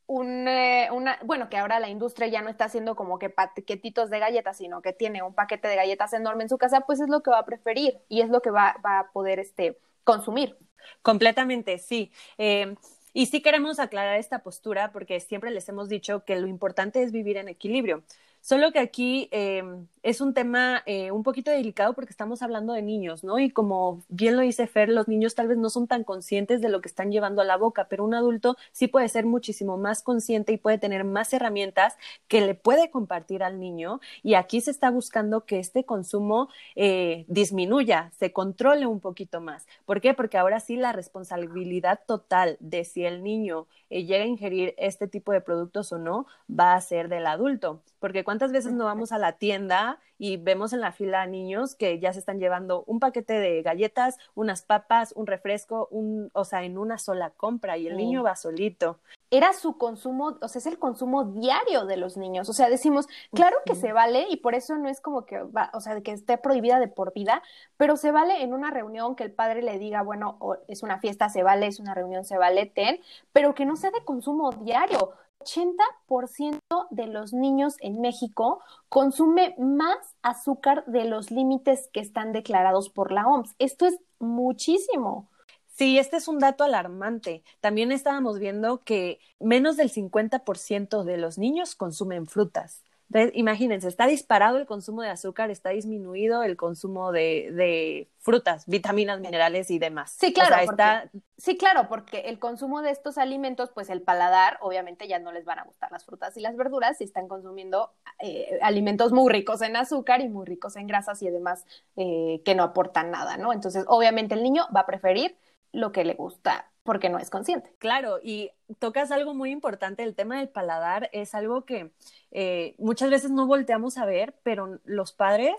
un, 0.08 0.48
eh, 0.48 0.90
una, 0.92 1.20
bueno, 1.24 1.50
que 1.50 1.58
ahora 1.58 1.80
la 1.80 1.90
industria 1.90 2.28
ya 2.28 2.42
no 2.42 2.50
está 2.50 2.66
haciendo 2.66 2.96
como 2.96 3.20
que 3.20 3.30
paquetitos 3.30 4.10
de 4.10 4.20
galletas, 4.20 4.58
sino 4.58 4.82
que 4.82 4.94
tiene 4.94 5.22
un 5.22 5.34
paquete 5.34 5.68
de 5.68 5.76
galletas 5.76 6.14
enorme 6.14 6.44
en 6.44 6.50
su 6.50 6.58
casa, 6.58 6.82
pues 6.82 7.00
es 7.02 7.10
lo 7.10 7.22
que 7.22 7.30
va 7.30 7.40
a 7.40 7.46
preferir 7.46 8.00
y 8.08 8.22
es 8.22 8.30
lo 8.30 8.42
que 8.42 8.50
va, 8.50 8.78
va 8.84 9.00
a 9.00 9.12
poder 9.12 9.40
este, 9.40 9.78
consumir. 10.04 10.58
Completamente, 11.02 11.78
sí. 11.78 12.12
Eh, 12.38 12.76
y 13.14 13.26
sí 13.26 13.42
queremos 13.42 13.80
aclarar 13.80 14.18
esta 14.18 14.40
postura 14.40 14.92
porque 14.92 15.20
siempre 15.20 15.52
les 15.52 15.68
hemos 15.70 15.90
dicho 15.90 16.24
que 16.24 16.36
lo 16.36 16.48
importante 16.48 17.04
es 17.04 17.12
vivir 17.12 17.38
en 17.38 17.50
equilibrio. 17.50 18.04
Solo 18.42 18.72
que 18.72 18.80
aquí 18.80 19.28
eh, 19.32 19.64
es 20.08 20.22
un 20.22 20.34
tema 20.34 20.84
eh, 20.86 21.12
un 21.12 21.22
poquito 21.22 21.52
delicado 21.52 21.94
porque 21.94 22.12
estamos 22.12 22.42
hablando 22.42 22.72
de 22.72 22.82
niños, 22.82 23.26
¿no? 23.26 23.40
Y 23.40 23.50
como 23.50 24.04
bien 24.08 24.38
lo 24.38 24.42
dice 24.42 24.66
Fer, 24.66 24.88
los 24.88 25.10
niños 25.10 25.36
tal 25.36 25.50
vez 25.50 25.58
no 25.58 25.70
son 25.70 25.86
tan 25.86 26.06
conscientes 26.06 26.62
de 26.62 26.70
lo 26.70 26.80
que 26.80 26.88
están 26.88 27.12
llevando 27.12 27.42
a 27.42 27.46
la 27.46 27.58
boca, 27.58 27.88
pero 27.90 28.06
un 28.06 28.14
adulto 28.14 28.56
sí 28.72 28.88
puede 28.88 29.10
ser 29.10 29.26
muchísimo 29.26 29.78
más 29.78 30.04
consciente 30.04 30.54
y 30.54 30.58
puede 30.58 30.78
tener 30.78 31.04
más 31.04 31.34
herramientas 31.34 31.98
que 32.30 32.40
le 32.40 32.56
puede 32.56 32.90
compartir 32.90 33.44
al 33.44 33.60
niño. 33.60 34.00
Y 34.24 34.36
aquí 34.36 34.62
se 34.62 34.72
está 34.72 34.90
buscando 34.92 35.46
que 35.46 35.60
este 35.60 35.84
consumo 35.84 36.48
eh, 36.76 37.26
disminuya, 37.28 38.12
se 38.18 38.32
controle 38.32 38.86
un 38.88 39.02
poquito 39.02 39.42
más. 39.42 39.68
¿Por 39.86 40.00
qué? 40.00 40.14
Porque 40.14 40.38
ahora 40.38 40.62
sí 40.62 40.78
la 40.78 40.94
responsabilidad 40.94 42.00
total 42.08 42.56
de 42.62 42.86
si 42.86 43.04
el 43.04 43.24
niño 43.24 43.68
llega 43.90 44.24
a 44.24 44.28
ingerir 44.28 44.74
este 44.78 45.08
tipo 45.08 45.32
de 45.32 45.42
productos 45.42 45.92
o 45.92 45.98
no 45.98 46.28
va 46.50 46.76
a 46.76 46.82
ser 46.82 47.10
del 47.10 47.28
adulto. 47.28 47.82
Porque 48.00 48.24
cuántas 48.28 48.52
veces 48.52 48.74
no 48.74 48.84
vamos 48.84 49.14
a 49.14 49.18
la 49.18 49.38
tienda 49.38 50.00
y 50.18 50.36
vemos 50.36 50.74
en 50.74 50.82
la 50.82 50.92
fila 50.92 51.26
niños 51.28 51.76
que 51.76 51.98
ya 51.98 52.12
se 52.12 52.20
están 52.20 52.40
llevando 52.40 52.84
un 52.86 53.00
paquete 53.00 53.40
de 53.40 53.62
galletas, 53.62 54.18
unas 54.36 54.64
papas, 54.64 55.14
un 55.16 55.28
refresco, 55.28 55.88
un, 55.92 56.30
o 56.34 56.44
sea, 56.44 56.66
en 56.66 56.78
una 56.78 56.98
sola 56.98 57.30
compra 57.30 57.78
y 57.78 57.88
el 57.88 57.96
niño 57.96 58.24
va 58.24 58.36
solito. 58.36 59.00
Era 59.32 59.54
su 59.54 59.78
consumo, 59.78 60.38
o 60.42 60.48
sea, 60.50 60.60
es 60.60 60.66
el 60.66 60.78
consumo 60.78 61.24
diario 61.24 61.86
de 61.86 61.96
los 61.96 62.18
niños. 62.18 62.50
O 62.50 62.54
sea, 62.54 62.68
decimos, 62.68 63.08
claro 63.34 63.56
que 63.66 63.76
se 63.76 63.94
vale 63.94 64.26
y 64.30 64.36
por 64.36 64.56
eso 64.56 64.76
no 64.76 64.90
es 64.90 65.00
como 65.00 65.26
que 65.26 65.44
va, 65.44 65.70
o 65.74 65.80
sea, 65.80 66.02
que 66.02 66.12
esté 66.12 66.38
prohibida 66.38 66.82
de 66.82 66.90
por 66.90 67.14
vida, 67.14 67.42
pero 67.78 67.96
se 67.96 68.12
vale 68.12 68.44
en 68.44 68.54
una 68.54 68.72
reunión 68.72 69.16
que 69.16 69.24
el 69.24 69.32
padre 69.32 69.62
le 69.62 69.80
diga, 69.80 70.02
bueno, 70.02 70.38
es 70.68 70.84
una 70.84 71.00
fiesta, 71.00 71.30
se 71.30 71.44
vale, 71.44 71.68
es 71.68 71.80
una 71.80 71.94
reunión, 71.94 72.26
se 72.26 72.38
vale, 72.38 72.66
ten, 72.66 73.00
pero 73.32 73.56
que 73.56 73.66
no 73.66 73.78
sea 73.78 73.92
de 73.92 74.04
consumo 74.04 74.52
diario. 74.52 75.14
80% 75.40 76.60
de 76.90 77.08
los 77.08 77.34
niños 77.34 77.76
en 77.80 78.02
México 78.02 78.62
consume 78.90 79.56
más 79.58 79.98
azúcar 80.22 80.86
de 80.86 81.06
los 81.06 81.32
límites 81.32 81.90
que 81.94 82.00
están 82.00 82.34
declarados 82.34 82.90
por 82.90 83.12
la 83.12 83.28
OMS. 83.28 83.56
Esto 83.60 83.86
es 83.86 84.00
muchísimo. 84.20 85.30
Sí, 85.68 86.00
este 86.00 86.18
es 86.18 86.28
un 86.28 86.40
dato 86.40 86.64
alarmante. 86.64 87.44
También 87.60 87.92
estábamos 87.92 88.40
viendo 88.40 88.84
que 88.84 89.20
menos 89.40 89.78
del 89.78 89.92
50% 89.92 91.04
de 91.04 91.18
los 91.18 91.38
niños 91.38 91.76
consumen 91.76 92.26
frutas. 92.26 92.84
Entonces, 93.10 93.32
imagínense, 93.36 93.88
está 93.88 94.06
disparado 94.06 94.58
el 94.58 94.66
consumo 94.66 95.02
de 95.02 95.10
azúcar, 95.10 95.50
está 95.50 95.70
disminuido 95.70 96.44
el 96.44 96.58
consumo 96.58 97.14
de, 97.14 98.10
frutas, 98.20 98.66
vitaminas, 98.68 99.22
minerales 99.22 99.72
y 99.72 99.80
demás. 99.80 100.16
Sí, 100.20 100.34
claro. 100.34 100.56
está... 100.70 101.10
Sí, 101.38 101.56
claro, 101.56 101.88
porque 101.88 102.22
el 102.22 102.40
consumo 102.40 102.82
de 102.82 102.92
estos 102.92 103.18
alimentos, 103.18 103.70
pues 103.74 103.90
el 103.90 104.02
paladar, 104.02 104.58
obviamente 104.62 105.08
ya 105.08 105.20
no 105.20 105.32
les 105.32 105.46
van 105.46 105.60
a 105.60 105.64
gustar 105.64 105.92
las 105.92 106.04
frutas 106.04 106.36
y 106.36 106.42
las 106.42 106.58
verduras 106.58 106.98
si 106.98 107.06
están 107.06 107.28
consumiendo 107.28 107.92
eh, 108.20 108.60
alimentos 108.62 109.14
muy 109.14 109.32
ricos 109.32 109.62
en 109.62 109.76
azúcar 109.78 110.20
y 110.22 110.28
muy 110.28 110.46
ricos 110.46 110.76
en 110.76 110.88
grasas 110.88 111.22
y 111.22 111.30
demás 111.30 111.66
eh, 111.96 112.42
que 112.44 112.56
no 112.56 112.64
aportan 112.64 113.12
nada, 113.12 113.38
¿no? 113.38 113.54
Entonces, 113.54 113.86
obviamente 113.88 114.34
el 114.34 114.44
niño 114.44 114.68
va 114.76 114.82
a 114.82 114.86
preferir 114.86 115.38
lo 115.72 115.92
que 115.92 116.04
le 116.04 116.16
gusta 116.16 116.70
porque 116.88 117.10
no 117.10 117.20
es 117.20 117.30
consciente. 117.30 117.70
Claro, 117.80 118.20
y 118.24 118.52
tocas 118.80 119.12
algo 119.12 119.34
muy 119.34 119.52
importante, 119.52 120.04
el 120.04 120.16
tema 120.16 120.38
del 120.38 120.48
paladar 120.48 121.10
es 121.12 121.36
algo 121.36 121.66
que 121.66 121.92
eh, 122.32 122.76
muchas 122.78 123.10
veces 123.10 123.30
no 123.30 123.46
volteamos 123.46 123.98
a 123.98 124.06
ver, 124.06 124.34
pero 124.42 124.80
los 124.86 125.12
padres 125.12 125.54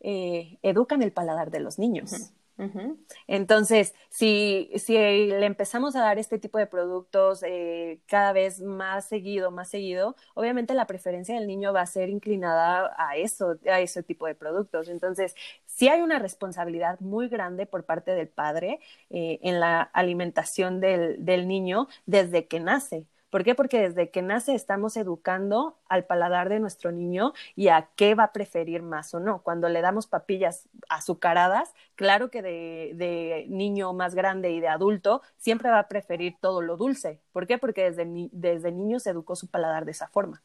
eh, 0.00 0.58
educan 0.62 1.00
el 1.00 1.12
paladar 1.12 1.52
de 1.52 1.60
los 1.60 1.78
niños. 1.78 2.32
Entonces, 3.26 3.94
si, 4.08 4.70
si, 4.76 4.94
le 4.94 5.46
empezamos 5.46 5.96
a 5.96 6.00
dar 6.00 6.18
este 6.18 6.38
tipo 6.38 6.58
de 6.58 6.66
productos 6.66 7.42
eh, 7.42 8.00
cada 8.06 8.32
vez 8.32 8.60
más 8.60 9.06
seguido, 9.08 9.50
más 9.50 9.68
seguido, 9.68 10.16
obviamente 10.34 10.74
la 10.74 10.86
preferencia 10.86 11.34
del 11.34 11.46
niño 11.46 11.72
va 11.72 11.80
a 11.82 11.86
ser 11.86 12.08
inclinada 12.08 12.94
a 12.96 13.16
eso, 13.16 13.58
a 13.70 13.80
ese 13.80 14.02
tipo 14.02 14.26
de 14.26 14.34
productos. 14.34 14.88
Entonces, 14.88 15.34
sí 15.66 15.88
hay 15.88 16.02
una 16.02 16.18
responsabilidad 16.18 17.00
muy 17.00 17.28
grande 17.28 17.66
por 17.66 17.84
parte 17.84 18.12
del 18.12 18.28
padre 18.28 18.80
eh, 19.10 19.40
en 19.42 19.60
la 19.60 19.82
alimentación 19.82 20.80
del, 20.80 21.24
del 21.24 21.48
niño 21.48 21.88
desde 22.06 22.46
que 22.46 22.60
nace. 22.60 23.06
¿Por 23.32 23.44
qué? 23.44 23.54
Porque 23.54 23.80
desde 23.80 24.10
que 24.10 24.20
nace 24.20 24.54
estamos 24.54 24.94
educando 24.98 25.78
al 25.88 26.04
paladar 26.04 26.50
de 26.50 26.60
nuestro 26.60 26.92
niño 26.92 27.32
y 27.56 27.68
a 27.68 27.88
qué 27.96 28.14
va 28.14 28.24
a 28.24 28.32
preferir 28.34 28.82
más 28.82 29.14
o 29.14 29.20
no. 29.20 29.42
Cuando 29.42 29.70
le 29.70 29.80
damos 29.80 30.06
papillas 30.06 30.68
azucaradas, 30.90 31.72
claro 31.94 32.30
que 32.30 32.42
de, 32.42 33.46
niño 33.48 33.94
más 33.94 34.14
grande 34.14 34.50
y 34.50 34.60
de 34.60 34.68
adulto 34.68 35.22
siempre 35.38 35.70
va 35.70 35.78
a 35.78 35.88
preferir 35.88 36.36
todo 36.42 36.60
lo 36.60 36.76
dulce. 36.76 37.22
¿Por 37.32 37.46
qué? 37.46 37.56
Porque 37.56 37.90
desde, 37.90 38.28
desde 38.32 38.70
niño 38.70 39.00
se 39.00 39.08
educó 39.08 39.34
su 39.34 39.48
paladar 39.48 39.86
de 39.86 39.92
esa 39.92 40.08
forma. 40.08 40.42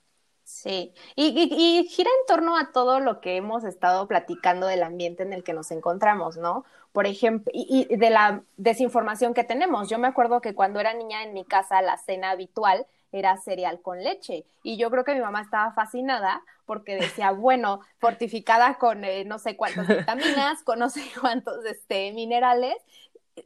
Sí, 0.47 0.93
y, 1.17 1.85
gira 1.89 2.09
en 2.09 2.25
torno 2.25 2.55
a 2.55 2.71
todo 2.71 3.01
lo 3.01 3.19
que 3.19 3.35
hemos 3.35 3.65
estado 3.65 4.07
platicando 4.07 4.65
del 4.65 4.81
ambiente 4.81 5.23
en 5.23 5.33
el 5.33 5.43
que 5.43 5.51
nos 5.51 5.71
encontramos, 5.71 6.37
¿no? 6.37 6.63
Por 6.93 7.05
ejemplo, 7.05 7.51
y, 7.53 7.93
de 7.93 8.09
la 8.09 8.43
desinformación 8.55 9.33
que 9.33 9.43
tenemos. 9.43 9.89
Yo 9.89 9.99
me 9.99 10.07
acuerdo 10.07 10.39
que 10.39 10.55
cuando 10.55 10.79
era 10.79 10.93
niña 10.93 11.23
en 11.23 11.33
mi 11.33 11.43
casa 11.43 11.81
la 11.81 11.97
cena 11.97 12.29
habitual 12.29 12.87
era 13.11 13.35
cereal 13.35 13.81
con 13.81 14.01
leche 14.01 14.45
y 14.63 14.77
yo 14.77 14.89
creo 14.89 15.03
que 15.03 15.15
mi 15.15 15.19
mamá 15.19 15.41
estaba 15.41 15.73
fascinada 15.73 16.41
porque 16.65 16.95
decía, 16.95 17.31
bueno, 17.31 17.81
fortificada 17.99 18.75
con 18.75 19.03
eh, 19.03 19.25
no 19.25 19.39
sé 19.39 19.57
cuántas 19.57 19.85
vitaminas, 20.07 20.63
con 20.63 20.79
no 20.79 20.89
sé 20.89 21.03
cuántos 21.19 21.65
este, 21.65 22.13
minerales, 22.13 22.77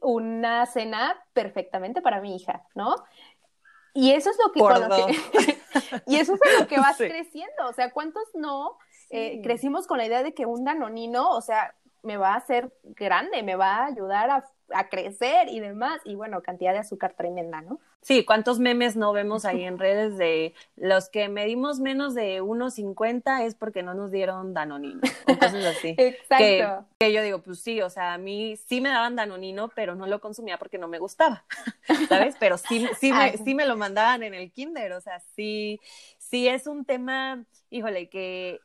una 0.02 0.66
cena 0.66 1.20
perfectamente 1.32 2.00
para 2.00 2.20
mi 2.20 2.36
hija, 2.36 2.62
¿no? 2.76 2.94
Y 3.94 4.12
eso 4.12 4.30
es 4.30 4.38
lo 4.38 4.52
que, 4.52 4.60
y 6.06 6.16
eso 6.16 6.34
es 6.34 6.60
lo 6.60 6.66
que 6.66 6.78
vas 6.78 6.96
creciendo. 6.98 7.68
O 7.68 7.72
sea, 7.72 7.90
¿cuántos 7.90 8.24
no 8.34 8.78
eh, 9.10 9.40
crecimos 9.42 9.86
con 9.86 9.98
la 9.98 10.06
idea 10.06 10.22
de 10.22 10.32
que 10.34 10.46
un 10.46 10.64
danonino, 10.64 11.30
o 11.30 11.40
sea, 11.40 11.74
me 12.02 12.16
va 12.16 12.34
a 12.34 12.36
hacer 12.36 12.72
grande, 12.82 13.42
me 13.42 13.56
va 13.56 13.76
a 13.76 13.86
ayudar 13.86 14.30
a, 14.30 14.44
a, 14.70 14.88
crecer 14.88 15.48
y 15.48 15.60
demás. 15.60 16.00
Y 16.04 16.14
bueno, 16.14 16.42
cantidad 16.42 16.72
de 16.72 16.78
azúcar 16.78 17.14
tremenda, 17.14 17.60
¿no? 17.60 17.78
Sí, 18.02 18.24
¿cuántos 18.24 18.58
memes 18.58 18.96
no 18.96 19.12
vemos 19.12 19.44
ahí 19.44 19.62
en 19.62 19.78
redes 19.78 20.18
de 20.18 20.54
los 20.76 21.08
que 21.08 21.28
medimos 21.28 21.78
menos 21.78 22.14
de 22.14 22.42
1,50 22.42 23.44
es 23.44 23.54
porque 23.54 23.84
no 23.84 23.94
nos 23.94 24.10
dieron 24.10 24.54
danonino 24.54 25.00
o 25.28 25.38
cosas 25.38 25.64
así? 25.64 25.94
Exacto. 25.98 26.86
Que, 26.98 27.12
yo 27.12 27.22
digo, 27.22 27.42
pues 27.42 27.60
sí, 27.60 27.80
o 27.80 27.88
sea, 27.88 28.14
a 28.14 28.18
mí 28.18 28.56
sí 28.56 28.80
me 28.80 28.88
daban 28.88 29.14
danonino, 29.14 29.68
pero 29.68 29.94
no 29.94 30.08
lo 30.08 30.20
consumía 30.20 30.58
porque 30.58 30.78
no 30.78 30.88
me 30.88 30.98
gustaba, 30.98 31.44
¿sabes? 32.08 32.34
Pero 32.40 32.58
sí, 32.58 32.88
sí, 32.98 33.12
me, 33.12 33.36
sí 33.36 33.54
me 33.54 33.66
lo 33.66 33.76
mandaban 33.76 34.24
en 34.24 34.34
el 34.34 34.50
kinder, 34.50 34.94
o 34.94 35.00
sea, 35.00 35.20
sí, 35.36 35.80
sí 36.18 36.48
es 36.48 36.66
un 36.66 36.84
tema, 36.84 37.44
híjole, 37.70 38.08
que 38.08 38.60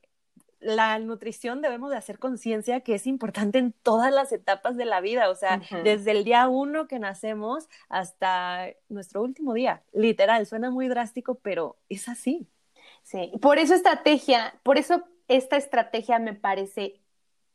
la 0.59 0.97
nutrición 0.99 1.61
debemos 1.61 1.91
de 1.91 1.97
hacer 1.97 2.19
conciencia 2.19 2.81
que 2.81 2.95
es 2.95 3.07
importante 3.07 3.59
en 3.59 3.73
todas 3.73 4.11
las 4.11 4.31
etapas 4.31 4.75
de 4.75 4.85
la 4.85 5.01
vida, 5.01 5.29
o 5.29 5.35
sea, 5.35 5.61
desde 5.83 6.11
el 6.11 6.23
día 6.23 6.47
uno 6.47 6.87
que 6.87 6.99
nacemos 6.99 7.69
hasta 7.89 8.67
nuestro 8.89 9.21
último 9.21 9.53
día. 9.53 9.83
Literal, 9.93 10.45
suena 10.45 10.71
muy 10.71 10.87
drástico, 10.87 11.35
pero 11.35 11.77
es 11.89 12.07
así. 12.07 12.47
Sí, 13.03 13.31
por 13.41 13.59
eso 13.59 13.73
estrategia, 13.73 14.59
por 14.63 14.77
eso 14.77 15.03
esta 15.27 15.57
estrategia 15.57 16.19
me 16.19 16.33
parece 16.33 17.01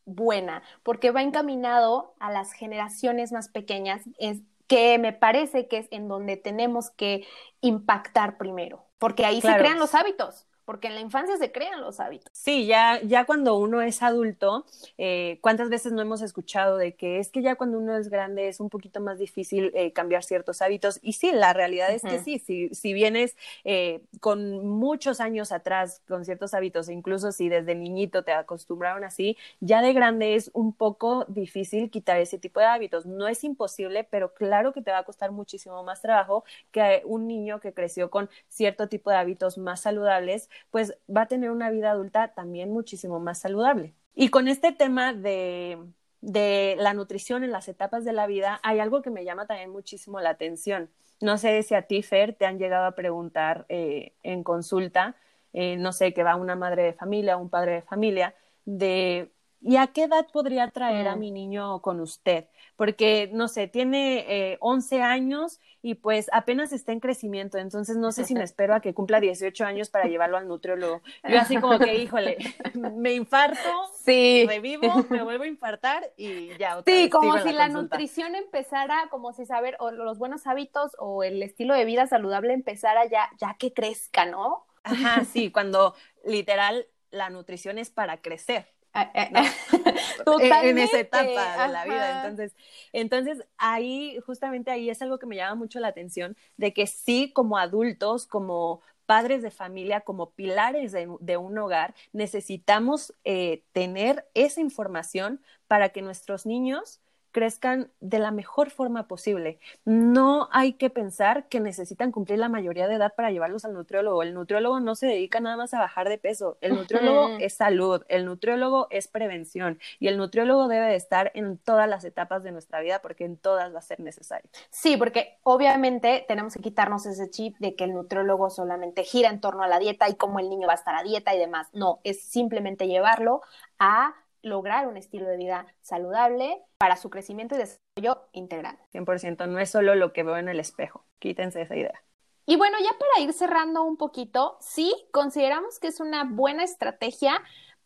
buena, 0.05 0.63
porque 0.83 1.11
va 1.11 1.23
encaminado 1.23 2.15
a 2.19 2.31
las 2.31 2.53
generaciones 2.53 3.33
más 3.33 3.49
pequeñas, 3.49 4.03
es 4.19 4.39
que 4.67 4.99
me 4.99 5.13
parece 5.13 5.69
que 5.69 5.79
es 5.79 5.89
en 5.91 6.09
donde 6.09 6.37
tenemos 6.37 6.91
que 6.91 7.27
impactar 7.61 8.39
primero, 8.39 8.87
porque 8.99 9.25
ahí 9.25 9.41
se 9.41 9.57
crean 9.57 9.79
los 9.79 9.95
hábitos 9.95 10.47
porque 10.65 10.89
en 10.89 10.95
la 10.95 11.01
infancia 11.01 11.37
se 11.37 11.53
crean 11.53 11.81
los 11.81 12.01
hábitos. 12.01 12.31
Sí, 12.33 12.67
ya, 12.67 13.01
ya 13.03 13.25
cuando 13.25 13.57
uno 13.57 13.83
es 13.83 14.03
adulto, 14.03 14.65
eh, 14.99 15.39
¿cuántas 15.41 15.69
veces 15.69 15.93
no 15.93 16.03
hemos 16.03 16.23
escuchado 16.23 16.77
de 16.77 16.95
que 16.95 17.19
es 17.19 17.31
que 17.31 17.43
ya 17.43 17.57
cuando 17.57 17.79
uno 17.79 17.97
es 17.97 18.09
grande 18.09 18.49
es 18.49 18.61
un 18.61 18.71
poquito 18.71 19.01
más 19.01 19.19
difícil 19.19 19.73
eh, 19.75 19.93
cambiar 19.93 20.25
ciertos 20.25 20.63
hábitos? 20.63 20.99
Y 21.03 21.15
sí, 21.15 21.33
la 21.33 21.53
realidad 21.53 21.91
es 21.91 22.03
que 22.03 22.19
sí, 22.19 22.39
si, 22.39 22.69
si 22.71 22.93
vienes 22.93 23.37
eh, 23.65 24.03
con 24.21 24.67
muchos 24.67 25.21
años 25.21 25.53
atrás 25.53 26.03
con 26.07 26.25
ciertos 26.25 26.55
hábitos, 26.55 26.89
e 26.89 26.93
incluso 26.93 27.33
si 27.33 27.49
desde 27.49 27.75
niñito 27.75 28.25
te 28.25 28.33
acostumbraron 28.33 29.05
así, 29.05 29.37
ya 29.61 29.83
de 29.83 29.93
grande 29.93 30.35
es 30.35 30.51
un 30.55 30.73
poco 30.73 31.25
difícil 31.29 31.91
quitar 31.91 32.19
ese 32.19 32.39
tipo 32.39 32.61
de 32.61 32.67
hábitos. 32.67 33.07
No 33.07 33.29
es 33.29 33.45
imposible, 33.45 34.05
pero 34.05 34.35
claro 34.35 34.73
que 34.73 34.83
te 34.83 34.91
va 34.91 34.99
a 34.99 35.05
costar 35.05 35.33
muchísimo 35.33 35.83
más 35.83 36.03
trabajo 36.03 36.45
que 36.71 37.03
un 37.05 37.27
niño 37.27 37.61
que 37.61 37.73
creció 37.73 38.11
con 38.11 38.31
cierto 38.49 38.89
tipo 38.89 39.11
de 39.11 39.17
hábitos 39.17 39.59
más 39.59 39.81
saludables 39.81 40.49
pues 40.71 40.97
va 41.15 41.23
a 41.23 41.29
tener 41.29 41.51
una 41.51 41.71
vida 41.71 41.91
adulta 41.91 42.29
también 42.35 42.71
muchísimo 42.71 43.21
más 43.21 43.39
saludable. 43.39 43.95
Y 44.15 44.29
con 44.29 44.49
este 44.49 44.73
tema 44.73 45.13
de, 45.13 45.79
de 46.21 46.77
la 46.79 46.95
nutrición 46.95 47.45
en 47.45 47.53
las 47.53 47.69
etapas 47.69 48.05
de 48.05 48.13
la 48.13 48.27
vida, 48.27 48.61
hay 48.63 48.79
algo 48.79 49.03
que 49.03 49.11
me 49.11 49.25
llama 49.25 49.47
también 49.47 49.71
muchísimo 49.71 50.21
la 50.21 50.31
atención. 50.31 50.91
No 51.21 51.39
sé 51.39 51.63
si 51.63 51.75
a 51.75 51.83
ti, 51.83 52.03
Fer, 52.03 52.35
te 52.35 52.47
han 52.47 52.59
llegado 52.59 52.87
a 52.87 52.95
preguntar 52.95 53.65
eh, 53.69 54.15
en 54.23 54.43
consulta, 54.43 55.17
eh, 55.53 55.77
no 55.77 55.93
sé, 55.93 56.13
que 56.13 56.23
va 56.23 56.37
una 56.37 56.57
madre 56.57 56.83
de 56.83 56.93
familia 56.93 57.37
o 57.37 57.41
un 57.41 57.51
padre 57.51 57.75
de 57.75 57.83
familia, 57.83 58.35
de 58.65 59.31
¿y 59.63 59.77
a 59.77 59.87
qué 59.89 60.05
edad 60.05 60.27
podría 60.33 60.71
traer 60.71 61.09
a 61.09 61.17
mi 61.17 61.31
niño 61.31 61.81
con 61.81 62.01
usted? 62.01 62.47
Porque, 62.77 63.31
no 63.33 63.49
sé, 63.49 63.69
tiene 63.69 64.25
eh, 64.29 64.57
11 64.61 65.03
años 65.03 65.61
y 65.83 65.95
pues 65.95 66.29
apenas 66.33 66.73
está 66.73 66.93
en 66.93 67.01
crecimiento, 67.01 67.59
entonces 67.59 67.97
no 67.97 68.13
sé 68.13 68.25
si 68.25 68.35
me 68.35 68.43
espero 68.45 68.75
a 68.75 68.81
que 68.81 68.95
cumpla 68.95 69.21
18 69.21 69.65
años 69.65 69.91
para 69.91 70.07
llevarlo 70.07 70.37
al 70.37 70.49
nutriólogo. 70.49 71.03
Yo 71.29 71.41
así 71.41 71.57
como 71.59 71.79
que, 71.79 71.95
híjole, 71.97 72.39
me 72.75 73.13
infarto, 73.15 73.59
sí. 74.05 74.45
revivo, 74.49 75.05
me 75.11 75.23
vuelvo 75.23 75.45
a 75.45 75.49
infartar 75.49 76.13
y 76.17 76.57
ya. 76.59 76.79
Otra 76.79 76.93
sí, 76.93 77.09
como 77.09 77.39
si 77.39 77.53
la, 77.53 77.69
nutrición 77.69 78.35
empezara, 78.35 79.09
como 79.11 79.33
si 79.33 79.47
saber, 79.47 79.77
o 79.79 79.91
los 79.91 80.19
buenos 80.19 80.47
hábitos 80.47 80.93
o 80.99 81.23
el 81.23 81.43
estilo 81.43 81.75
de 81.75 81.85
vida 81.85 82.07
saludable 82.07 82.53
empezara 82.53 83.07
ya, 83.07 83.31
ya 83.39 83.55
que 83.59 83.73
crezca, 83.73 84.27
¿no? 84.27 84.67
Ajá, 84.85 85.25
sí, 85.25 85.51
cuando 85.53 85.95
literal 86.25 86.87
la 87.11 87.31
nutrición 87.31 87.79
es 87.79 87.91
para 87.91 88.21
crecer. 88.21 88.67
En 90.63 90.79
esa 90.79 91.01
etapa 91.01 91.67
de 91.67 91.73
la 91.73 91.85
vida. 91.85 92.23
Entonces, 92.23 92.57
entonces, 92.93 93.45
ahí, 93.57 94.19
justamente 94.27 94.71
ahí 94.71 94.91
es 94.91 95.03
algo 95.03 95.19
que 95.19 95.27
me 95.27 95.37
llama 95.37 95.55
mucho 95.55 95.81
la 95.81 95.89
atención, 95.89 96.37
de 96.57 96.73
que 96.73 96.87
sí, 96.87 97.33
como 97.33 97.59
adultos, 97.59 98.27
como 98.27 98.83
padres 99.07 99.43
de 99.43 99.51
familia, 99.51 100.03
como 100.03 100.31
pilares 100.31 100.93
de, 100.93 101.37
un 101.37 101.59
hogar, 101.59 101.95
necesitamos 102.13 103.15
eh, 103.25 103.65
tener 103.73 104.27
esa 104.35 104.61
información 104.61 105.41
para 105.67 105.91
que 105.91 106.03
nuestros 106.03 106.47
niños 106.47 107.01
crezcan 107.33 107.91
de 108.01 108.19
la 108.19 108.31
mejor 108.31 108.71
forma 108.71 109.09
posible. 109.09 109.59
No 109.85 110.49
hay 110.53 110.75
que 110.75 110.91
pensar 110.91 111.49
que 111.49 111.61
necesitan 111.61 112.13
cumplir 112.13 112.39
la 112.39 112.49
mayoría 112.49 112.87
de 112.87 112.95
edad 112.95 113.15
para 113.17 113.31
llevarlos 113.31 113.65
al 113.65 113.73
nutriólogo. 113.73 114.23
El 114.23 114.35
nutriólogo 114.35 114.81
no 114.81 114.95
se 114.95 115.07
dedica 115.07 115.41
nada 115.41 115.57
más 115.57 115.75
a 115.75 115.79
bajar 115.79 116.09
de 116.09 116.19
peso. 116.19 116.59
El 116.61 116.75
nutriólogo 116.77 117.37
es 117.41 117.55
salud, 117.55 118.03
el 118.09 118.27
nutriólogo 118.27 118.87
es 118.91 119.09
prevención 119.09 119.79
y 119.99 120.09
el 120.09 120.19
nutriólogo 120.19 120.69
debe 120.69 120.87
de 120.87 120.97
estar 120.97 121.33
en 121.35 121.59
todas 121.59 121.89
las 121.89 122.05
etapas 122.05 122.43
de 122.43 122.53
nuestra 122.53 122.81
vida 122.81 123.01
porque 123.01 123.25
en 123.25 123.37
todas 123.37 123.75
va 123.75 123.79
a 123.79 123.83
ser 123.83 124.01
necesario. 124.01 124.49
Sí, 124.71 124.97
porque 124.97 125.39
obviamente 125.43 126.25
tenemos 126.29 126.55
que 126.55 126.61
quitarnos 126.61 127.07
ese 127.07 127.31
chip 127.31 127.57
de 127.59 127.75
que 127.75 127.85
el 127.85 127.95
nutriólogo 127.95 128.51
solamente 128.51 129.05
gira 129.05 129.31
en 129.31 129.41
torno 129.41 129.63
a 129.63 129.69
la 129.69 129.79
dieta 129.79 130.09
y 130.09 130.15
cómo 130.15 130.39
el 130.39 130.51
niño 130.51 130.67
va 130.67 130.75
a 130.75 130.77
estar 130.77 130.95
a 130.95 131.03
dieta 131.03 131.35
y 131.35 131.39
demás. 131.39 131.69
No, 131.73 132.01
es 132.05 132.23
simplemente 132.23 132.87
llevarlo 132.87 133.41
a 133.79 134.15
lograr 134.43 134.87
un 134.87 134.97
estilo 134.97 135.27
de 135.27 135.37
vida 135.37 135.67
saludable 135.81 136.63
para 136.79 136.97
su 136.97 137.11
crecimiento 137.11 137.55
y 137.55 137.59
desarrollo 137.59 138.29
integral. 138.33 138.79
100%, 138.93 139.49
no 139.49 139.59
es 139.59 139.71
solo 139.71 139.95
lo 139.95 140.13
que 140.13 140.23
veo 140.23 140.37
en 140.37 140.49
el 140.49 140.61
espejo, 140.61 141.05
quítense 141.19 141.63
esa 141.63 141.77
idea. 141.77 142.03
Y 142.45 142.57
bueno, 142.57 142.77
ya 142.81 142.91
para 142.99 143.25
ir 143.25 143.33
cerrando 143.33 143.85
un 143.85 143.97
poquito, 143.97 144.59
sí, 144.61 144.93
consideramos 145.13 145.79
que 145.79 145.89
es 145.89 146.01
una 146.01 146.25
buena 146.25 146.65
estrategia, 146.65 147.41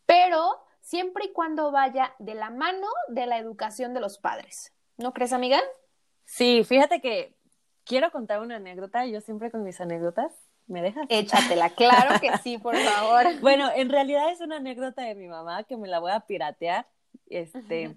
pero 0.06 0.64
siempre 0.80 1.26
y 1.26 1.32
cuando 1.32 1.70
vaya 1.70 2.14
de 2.18 2.34
la 2.34 2.50
mano 2.50 2.86
de 3.08 3.26
la 3.26 3.38
educación 3.38 3.92
de 3.92 4.00
los 4.00 4.18
padres. 4.18 4.72
¿No 4.96 5.12
crees, 5.12 5.34
amiga? 5.34 5.60
Sí, 6.24 6.64
fíjate 6.64 7.00
que 7.02 7.36
quiero 7.84 8.10
contar 8.10 8.40
una 8.40 8.56
anécdota, 8.56 9.04
yo 9.04 9.20
siempre 9.20 9.50
con 9.50 9.62
mis 9.62 9.80
anécdotas 9.80 10.32
¿Me 10.66 10.82
dejas? 10.82 11.06
Échatela, 11.08 11.70
claro 11.70 12.20
que 12.20 12.36
sí, 12.38 12.58
por 12.58 12.76
favor. 12.76 13.24
bueno, 13.40 13.70
en 13.74 13.88
realidad 13.88 14.30
es 14.30 14.40
una 14.40 14.56
anécdota 14.56 15.02
de 15.02 15.14
mi 15.14 15.28
mamá 15.28 15.64
que 15.64 15.76
me 15.76 15.88
la 15.88 16.00
voy 16.00 16.12
a 16.12 16.20
piratear. 16.20 16.86
Este, 17.28 17.96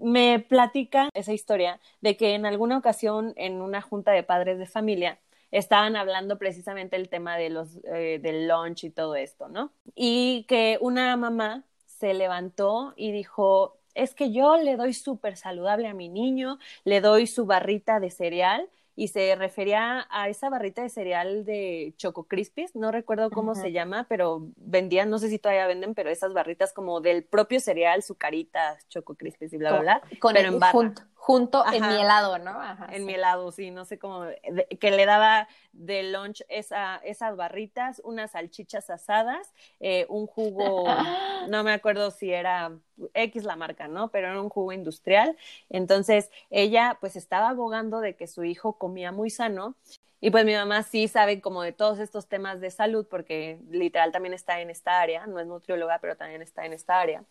me 0.00 0.38
platica 0.40 1.08
esa 1.14 1.32
historia 1.32 1.80
de 2.00 2.16
que 2.16 2.34
en 2.34 2.46
alguna 2.46 2.78
ocasión 2.78 3.32
en 3.36 3.60
una 3.60 3.82
junta 3.82 4.12
de 4.12 4.22
padres 4.22 4.58
de 4.58 4.66
familia 4.66 5.18
estaban 5.50 5.96
hablando 5.96 6.38
precisamente 6.38 6.96
el 6.96 7.08
tema 7.08 7.36
de 7.36 7.50
los 7.50 7.78
eh, 7.84 8.18
del 8.22 8.48
lunch 8.48 8.84
y 8.84 8.90
todo 8.90 9.16
esto, 9.16 9.48
¿no? 9.48 9.72
Y 9.94 10.44
que 10.48 10.78
una 10.80 11.16
mamá 11.16 11.64
se 11.86 12.14
levantó 12.14 12.92
y 12.96 13.12
dijo, 13.12 13.78
es 13.94 14.14
que 14.14 14.30
yo 14.30 14.56
le 14.56 14.76
doy 14.76 14.92
súper 14.94 15.36
saludable 15.36 15.88
a 15.88 15.94
mi 15.94 16.08
niño, 16.08 16.58
le 16.84 17.00
doy 17.00 17.26
su 17.26 17.46
barrita 17.46 17.98
de 17.98 18.10
cereal 18.10 18.68
y 18.98 19.06
se 19.06 19.36
refería 19.36 20.08
a 20.10 20.28
esa 20.28 20.50
barrita 20.50 20.82
de 20.82 20.88
cereal 20.88 21.44
de 21.44 21.94
Choco 21.98 22.24
Crispies, 22.24 22.74
no 22.74 22.90
recuerdo 22.90 23.30
cómo 23.30 23.54
se 23.54 23.70
llama, 23.70 24.06
pero 24.08 24.48
vendían, 24.56 25.08
no 25.08 25.20
sé 25.20 25.28
si 25.28 25.38
todavía 25.38 25.68
venden, 25.68 25.94
pero 25.94 26.10
esas 26.10 26.34
barritas 26.34 26.72
como 26.72 27.00
del 27.00 27.22
propio 27.22 27.60
cereal, 27.60 28.02
sucaritas, 28.02 28.88
Choco 28.88 29.14
Crispies 29.14 29.52
y 29.52 29.56
bla, 29.56 29.70
bla, 29.70 29.80
bla, 29.80 30.18
con 30.18 30.34
pero 30.34 30.48
en 30.48 30.58
barra. 30.58 30.72
junto 30.72 31.02
en 31.72 31.86
mi 31.86 32.00
helado, 32.00 32.38
¿no? 32.38 32.58
en 32.90 33.04
mi 33.04 33.14
helado, 33.14 33.52
sí, 33.52 33.70
no 33.70 33.84
sé 33.84 33.98
cómo, 33.98 34.24
que 34.80 34.90
le 34.90 35.04
daba 35.04 35.46
de 35.72 36.04
lunch 36.04 36.42
esa, 36.48 36.96
esas 37.04 37.36
barritas, 37.36 38.00
unas 38.02 38.30
salchichas 38.30 38.88
asadas, 38.88 39.52
eh, 39.78 40.06
un 40.08 40.26
jugo, 40.26 40.84
no 41.50 41.62
me 41.64 41.72
acuerdo 41.72 42.10
si 42.10 42.32
era 42.32 42.72
X 43.12 43.44
la 43.44 43.56
marca, 43.56 43.88
¿no? 43.88 44.10
Pero 44.10 44.28
era 44.28 44.40
un 44.40 44.48
jugo 44.48 44.72
industrial. 44.72 45.36
Entonces, 45.68 46.30
ella 46.48 46.96
pues 47.00 47.14
estaba 47.14 47.50
abogando 47.50 48.00
de 48.00 48.16
que 48.16 48.26
su 48.26 48.44
hijo 48.44 48.78
comía 48.78 49.12
muy 49.12 49.28
sano 49.28 49.76
y 50.20 50.30
pues 50.30 50.44
mi 50.44 50.54
mamá 50.54 50.82
sí 50.82 51.06
sabe 51.06 51.40
como 51.40 51.62
de 51.62 51.72
todos 51.72 52.00
estos 52.00 52.26
temas 52.26 52.60
de 52.60 52.70
salud, 52.70 53.06
porque 53.08 53.60
literal 53.70 54.10
también 54.10 54.34
está 54.34 54.60
en 54.60 54.68
esta 54.68 55.00
área, 55.00 55.26
no 55.26 55.38
es 55.38 55.46
nutrióloga, 55.46 55.98
pero 56.00 56.16
también 56.16 56.42
está 56.42 56.66
en 56.66 56.72
esta 56.72 57.00
área. 57.00 57.22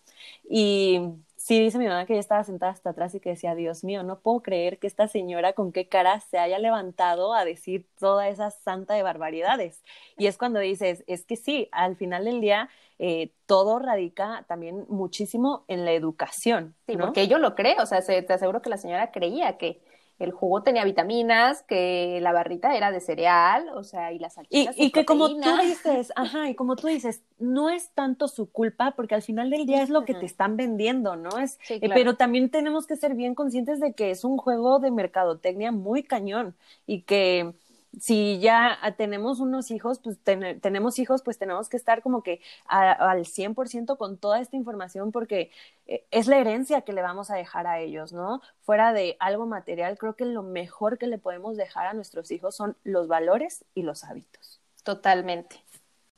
Y 0.49 1.01
sí 1.35 1.59
dice 1.59 1.79
mi 1.79 1.87
mamá 1.87 2.05
que 2.05 2.13
ella 2.13 2.21
estaba 2.21 2.45
sentada 2.45 2.71
hasta 2.71 2.91
atrás 2.91 3.13
y 3.13 3.19
que 3.19 3.31
decía, 3.31 3.55
Dios 3.55 3.83
mío, 3.83 4.03
no 4.03 4.19
puedo 4.19 4.41
creer 4.41 4.79
que 4.79 4.87
esta 4.87 5.09
señora 5.09 5.51
con 5.51 5.73
qué 5.73 5.89
cara 5.89 6.21
se 6.21 6.37
haya 6.37 6.59
levantado 6.59 7.33
a 7.33 7.43
decir 7.43 7.85
toda 7.99 8.29
esa 8.29 8.51
santa 8.51 8.93
de 8.93 9.03
barbaridades. 9.03 9.83
Y 10.17 10.27
es 10.27 10.37
cuando 10.37 10.59
dices, 10.59 11.03
es 11.07 11.25
que 11.25 11.35
sí, 11.35 11.67
al 11.73 11.97
final 11.97 12.23
del 12.23 12.39
día 12.39 12.69
eh, 12.99 13.31
todo 13.45 13.79
radica 13.79 14.45
también 14.47 14.85
muchísimo 14.87 15.65
en 15.67 15.83
la 15.83 15.91
educación. 15.91 16.73
Sí, 16.87 16.95
porque 16.95 17.27
yo 17.27 17.37
lo 17.37 17.53
creo, 17.53 17.83
o 17.83 17.85
sea, 17.85 18.01
te 18.01 18.33
aseguro 18.33 18.61
que 18.61 18.69
la 18.69 18.77
señora 18.77 19.11
creía 19.11 19.57
que 19.57 19.81
el 20.19 20.31
jugo 20.31 20.63
tenía 20.63 20.83
vitaminas, 20.83 21.63
que 21.63 22.19
la 22.21 22.31
barrita 22.31 22.75
era 22.75 22.91
de 22.91 22.99
cereal, 22.99 23.69
o 23.75 23.83
sea, 23.83 24.11
y 24.11 24.19
las 24.19 24.33
salchichas. 24.33 24.77
Y, 24.77 24.85
y 24.85 24.91
que 24.91 25.05
como 25.05 25.29
tú 25.29 25.57
dices, 25.61 26.11
ajá, 26.15 26.49
y 26.49 26.55
como 26.55 26.75
tú 26.75 26.87
dices, 26.87 27.21
no 27.37 27.69
es 27.69 27.91
tanto 27.91 28.27
su 28.27 28.49
culpa, 28.51 28.91
porque 28.91 29.15
al 29.15 29.21
final 29.21 29.49
del 29.49 29.65
día 29.65 29.83
es 29.83 29.89
lo 29.89 30.05
que 30.05 30.13
te 30.13 30.25
están 30.25 30.57
vendiendo, 30.57 31.15
¿no? 31.15 31.37
Es, 31.37 31.59
eh, 31.69 31.89
pero 31.89 32.15
también 32.15 32.49
tenemos 32.49 32.87
que 32.87 32.95
ser 32.95 33.13
bien 33.13 33.35
conscientes 33.35 33.79
de 33.79 33.93
que 33.93 34.11
es 34.11 34.23
un 34.23 34.37
juego 34.37 34.79
de 34.79 34.91
mercadotecnia 34.91 35.71
muy 35.71 36.03
cañón 36.03 36.55
y 36.85 37.01
que 37.03 37.53
si 37.99 38.39
ya 38.39 38.77
tenemos 38.97 39.39
unos 39.39 39.71
hijos, 39.71 39.99
pues 39.99 40.17
tenemos 40.23 40.99
hijos, 40.99 41.21
pues 41.23 41.37
tenemos 41.37 41.69
que 41.69 41.77
estar 41.77 42.01
como 42.01 42.21
que 42.21 42.41
al 42.67 43.25
100% 43.25 43.97
con 43.97 44.17
toda 44.17 44.39
esta 44.39 44.55
información 44.55 45.11
porque 45.11 45.51
eh, 45.87 46.05
es 46.11 46.27
la 46.27 46.37
herencia 46.37 46.81
que 46.81 46.93
le 46.93 47.01
vamos 47.01 47.31
a 47.31 47.35
dejar 47.35 47.65
a 47.67 47.79
ellos, 47.79 48.13
¿no? 48.13 48.41
Fuera 48.61 48.93
de 48.93 49.17
algo 49.19 49.45
material, 49.45 49.97
creo 49.97 50.15
que 50.15 50.25
lo 50.25 50.43
mejor 50.43 50.97
que 50.97 51.07
le 51.07 51.17
podemos 51.17 51.57
dejar 51.57 51.87
a 51.87 51.93
nuestros 51.93 52.31
hijos 52.31 52.55
son 52.55 52.77
los 52.83 53.07
valores 53.07 53.65
y 53.73 53.83
los 53.83 54.03
hábitos. 54.03 54.59
Totalmente. 54.83 55.63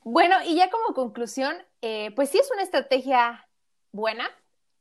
Bueno, 0.03 0.36
y 0.45 0.55
ya 0.55 0.69
como 0.69 0.93
conclusión, 0.93 1.55
eh, 1.82 2.12
pues 2.15 2.29
sí 2.29 2.39
es 2.39 2.49
una 2.51 2.63
estrategia 2.63 3.47
buena 3.91 4.29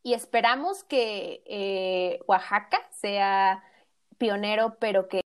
y 0.03 0.15
esperamos 0.15 0.85
que 0.85 1.43
eh, 1.47 2.21
Oaxaca 2.27 2.89
sea 2.93 3.63
pionero, 4.17 4.77
pero 4.79 5.09
que 5.09 5.21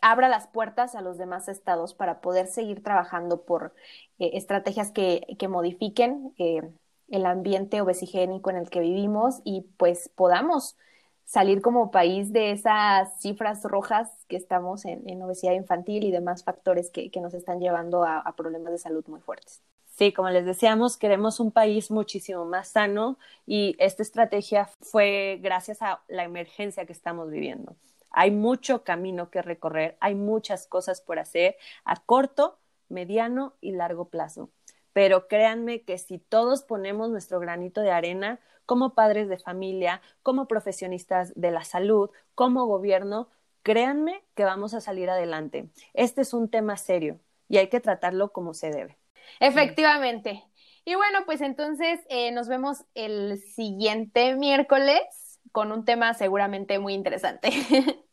abra 0.00 0.28
las 0.28 0.46
puertas 0.46 0.94
a 0.94 1.02
los 1.02 1.18
demás 1.18 1.48
estados 1.48 1.94
para 1.94 2.20
poder 2.20 2.46
seguir 2.46 2.82
trabajando 2.82 3.42
por 3.42 3.74
eh, 4.18 4.30
estrategias 4.34 4.90
que, 4.90 5.36
que 5.38 5.48
modifiquen 5.48 6.34
eh, 6.38 6.70
el 7.08 7.26
ambiente 7.26 7.80
obesigénico 7.80 8.50
en 8.50 8.56
el 8.56 8.70
que 8.70 8.80
vivimos 8.80 9.40
y 9.44 9.62
pues 9.76 10.08
podamos 10.14 10.76
salir 11.24 11.62
como 11.62 11.90
país 11.90 12.32
de 12.32 12.50
esas 12.50 13.20
cifras 13.20 13.62
rojas 13.62 14.10
que 14.28 14.36
estamos 14.36 14.84
en, 14.84 15.22
obesidad 15.22 15.52
infantil 15.52 16.04
y 16.04 16.10
demás 16.10 16.42
factores 16.42 16.90
que, 16.90 17.10
que 17.10 17.20
nos 17.20 17.34
están 17.34 17.60
llevando 17.60 18.04
a, 18.04 18.18
a 18.18 18.34
problemas 18.34 18.72
de 18.72 18.78
salud 18.78 19.04
muy 19.06 19.20
fuertes. 19.20 19.62
Sí, 19.86 20.12
como 20.12 20.30
les 20.30 20.46
decíamos, 20.46 20.96
queremos 20.96 21.40
un 21.40 21.52
país 21.52 21.90
muchísimo 21.90 22.46
más 22.46 22.68
sano 22.68 23.18
y 23.46 23.76
esta 23.78 24.02
estrategia 24.02 24.64
fue 24.80 25.38
gracias 25.42 25.82
a 25.82 26.00
la 26.08 26.24
emergencia 26.24 26.86
que 26.86 26.92
estamos 26.92 27.30
viviendo. 27.30 27.76
Hay 28.10 28.30
mucho 28.30 28.84
camino 28.84 29.30
que 29.30 29.42
recorrer, 29.42 29.96
hay 30.00 30.14
muchas 30.14 30.66
cosas 30.66 31.00
por 31.00 31.18
hacer 31.18 31.56
a 31.84 31.96
corto, 31.96 32.58
mediano 32.88 33.54
y 33.60 33.72
largo 33.72 34.08
plazo. 34.08 34.50
Pero 34.92 35.28
créanme 35.28 35.82
que 35.82 35.98
si 35.98 36.18
todos 36.18 36.62
ponemos 36.62 37.10
nuestro 37.10 37.38
granito 37.38 37.80
de 37.80 37.92
arena, 37.92 38.40
como 38.66 38.94
padres 38.94 39.28
de 39.28 39.38
familia, 39.38 40.00
como 40.22 40.46
profesionistas 40.46 41.32
de 41.34 41.50
la 41.50 41.64
salud, 41.64 42.10
como 42.34 42.66
gobierno, 42.66 43.28
créanme 43.62 44.22
que 44.34 44.44
vamos 44.44 44.74
a 44.74 44.80
salir 44.80 45.10
adelante. 45.10 45.68
Este 45.94 46.22
es 46.22 46.34
un 46.34 46.48
tema 46.48 46.76
serio 46.76 47.18
y 47.48 47.58
hay 47.58 47.68
que 47.68 47.80
tratarlo 47.80 48.32
como 48.32 48.54
se 48.54 48.70
debe. 48.70 48.96
Efectivamente. 49.40 50.44
Y 50.84 50.94
bueno, 50.94 51.20
pues 51.26 51.40
entonces 51.40 52.00
eh, 52.08 52.32
nos 52.32 52.48
vemos 52.48 52.84
el 52.94 53.38
siguiente 53.38 54.34
miércoles 54.36 55.29
con 55.52 55.72
un 55.72 55.84
tema 55.84 56.14
seguramente 56.14 56.78
muy 56.78 56.94
interesante. 56.94 57.50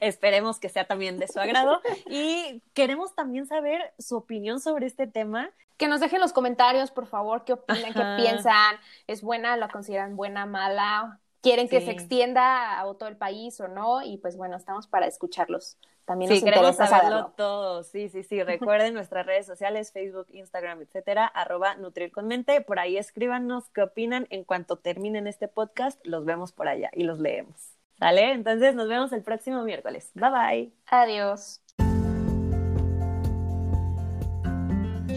Esperemos 0.00 0.60
que 0.60 0.68
sea 0.68 0.86
también 0.86 1.18
de 1.18 1.28
su 1.28 1.40
agrado. 1.40 1.80
Y 2.06 2.62
queremos 2.74 3.14
también 3.14 3.46
saber 3.46 3.94
su 3.98 4.16
opinión 4.16 4.60
sobre 4.60 4.86
este 4.86 5.06
tema. 5.06 5.50
Que 5.76 5.88
nos 5.88 6.00
dejen 6.00 6.20
los 6.20 6.32
comentarios, 6.32 6.90
por 6.92 7.06
favor, 7.06 7.44
qué 7.44 7.54
opinan, 7.54 7.92
qué 7.92 8.22
piensan. 8.22 8.76
¿Es 9.08 9.22
buena? 9.22 9.56
¿La 9.56 9.68
consideran 9.68 10.14
buena, 10.16 10.46
mala? 10.46 11.20
¿Quieren 11.44 11.68
que 11.68 11.82
se 11.82 11.90
extienda 11.90 12.80
a 12.80 12.84
todo 12.94 13.06
el 13.06 13.18
país 13.18 13.60
o 13.60 13.68
no? 13.68 14.00
Y 14.00 14.16
pues 14.16 14.38
bueno, 14.38 14.56
estamos 14.56 14.86
para 14.86 15.06
escucharlos. 15.06 15.76
También 16.06 16.30
sí, 16.30 16.42
queremos 16.42 16.74
saberlo 16.74 17.34
todo. 17.36 17.82
Sí, 17.82 18.08
sí, 18.08 18.22
sí. 18.22 18.42
Recuerden 18.42 18.94
nuestras 18.94 19.26
redes 19.26 19.44
sociales, 19.44 19.92
Facebook, 19.92 20.26
Instagram, 20.30 20.80
etcétera, 20.80 21.26
arroba 21.26 21.76
Nutrir 21.76 22.12
con 22.12 22.28
Mente. 22.28 22.62
Por 22.62 22.78
ahí 22.78 22.96
escríbanos 22.96 23.68
qué 23.74 23.82
opinan. 23.82 24.26
En 24.30 24.44
cuanto 24.44 24.76
terminen 24.76 25.26
este 25.26 25.46
podcast, 25.46 26.00
los 26.06 26.24
vemos 26.24 26.52
por 26.52 26.66
allá 26.66 26.88
y 26.94 27.02
los 27.04 27.20
leemos. 27.20 27.74
¿Sale? 27.98 28.32
Entonces 28.32 28.74
nos 28.74 28.88
vemos 28.88 29.12
el 29.12 29.22
próximo 29.22 29.64
miércoles. 29.64 30.12
Bye 30.14 30.30
bye. 30.30 30.72
Adiós. 30.86 31.63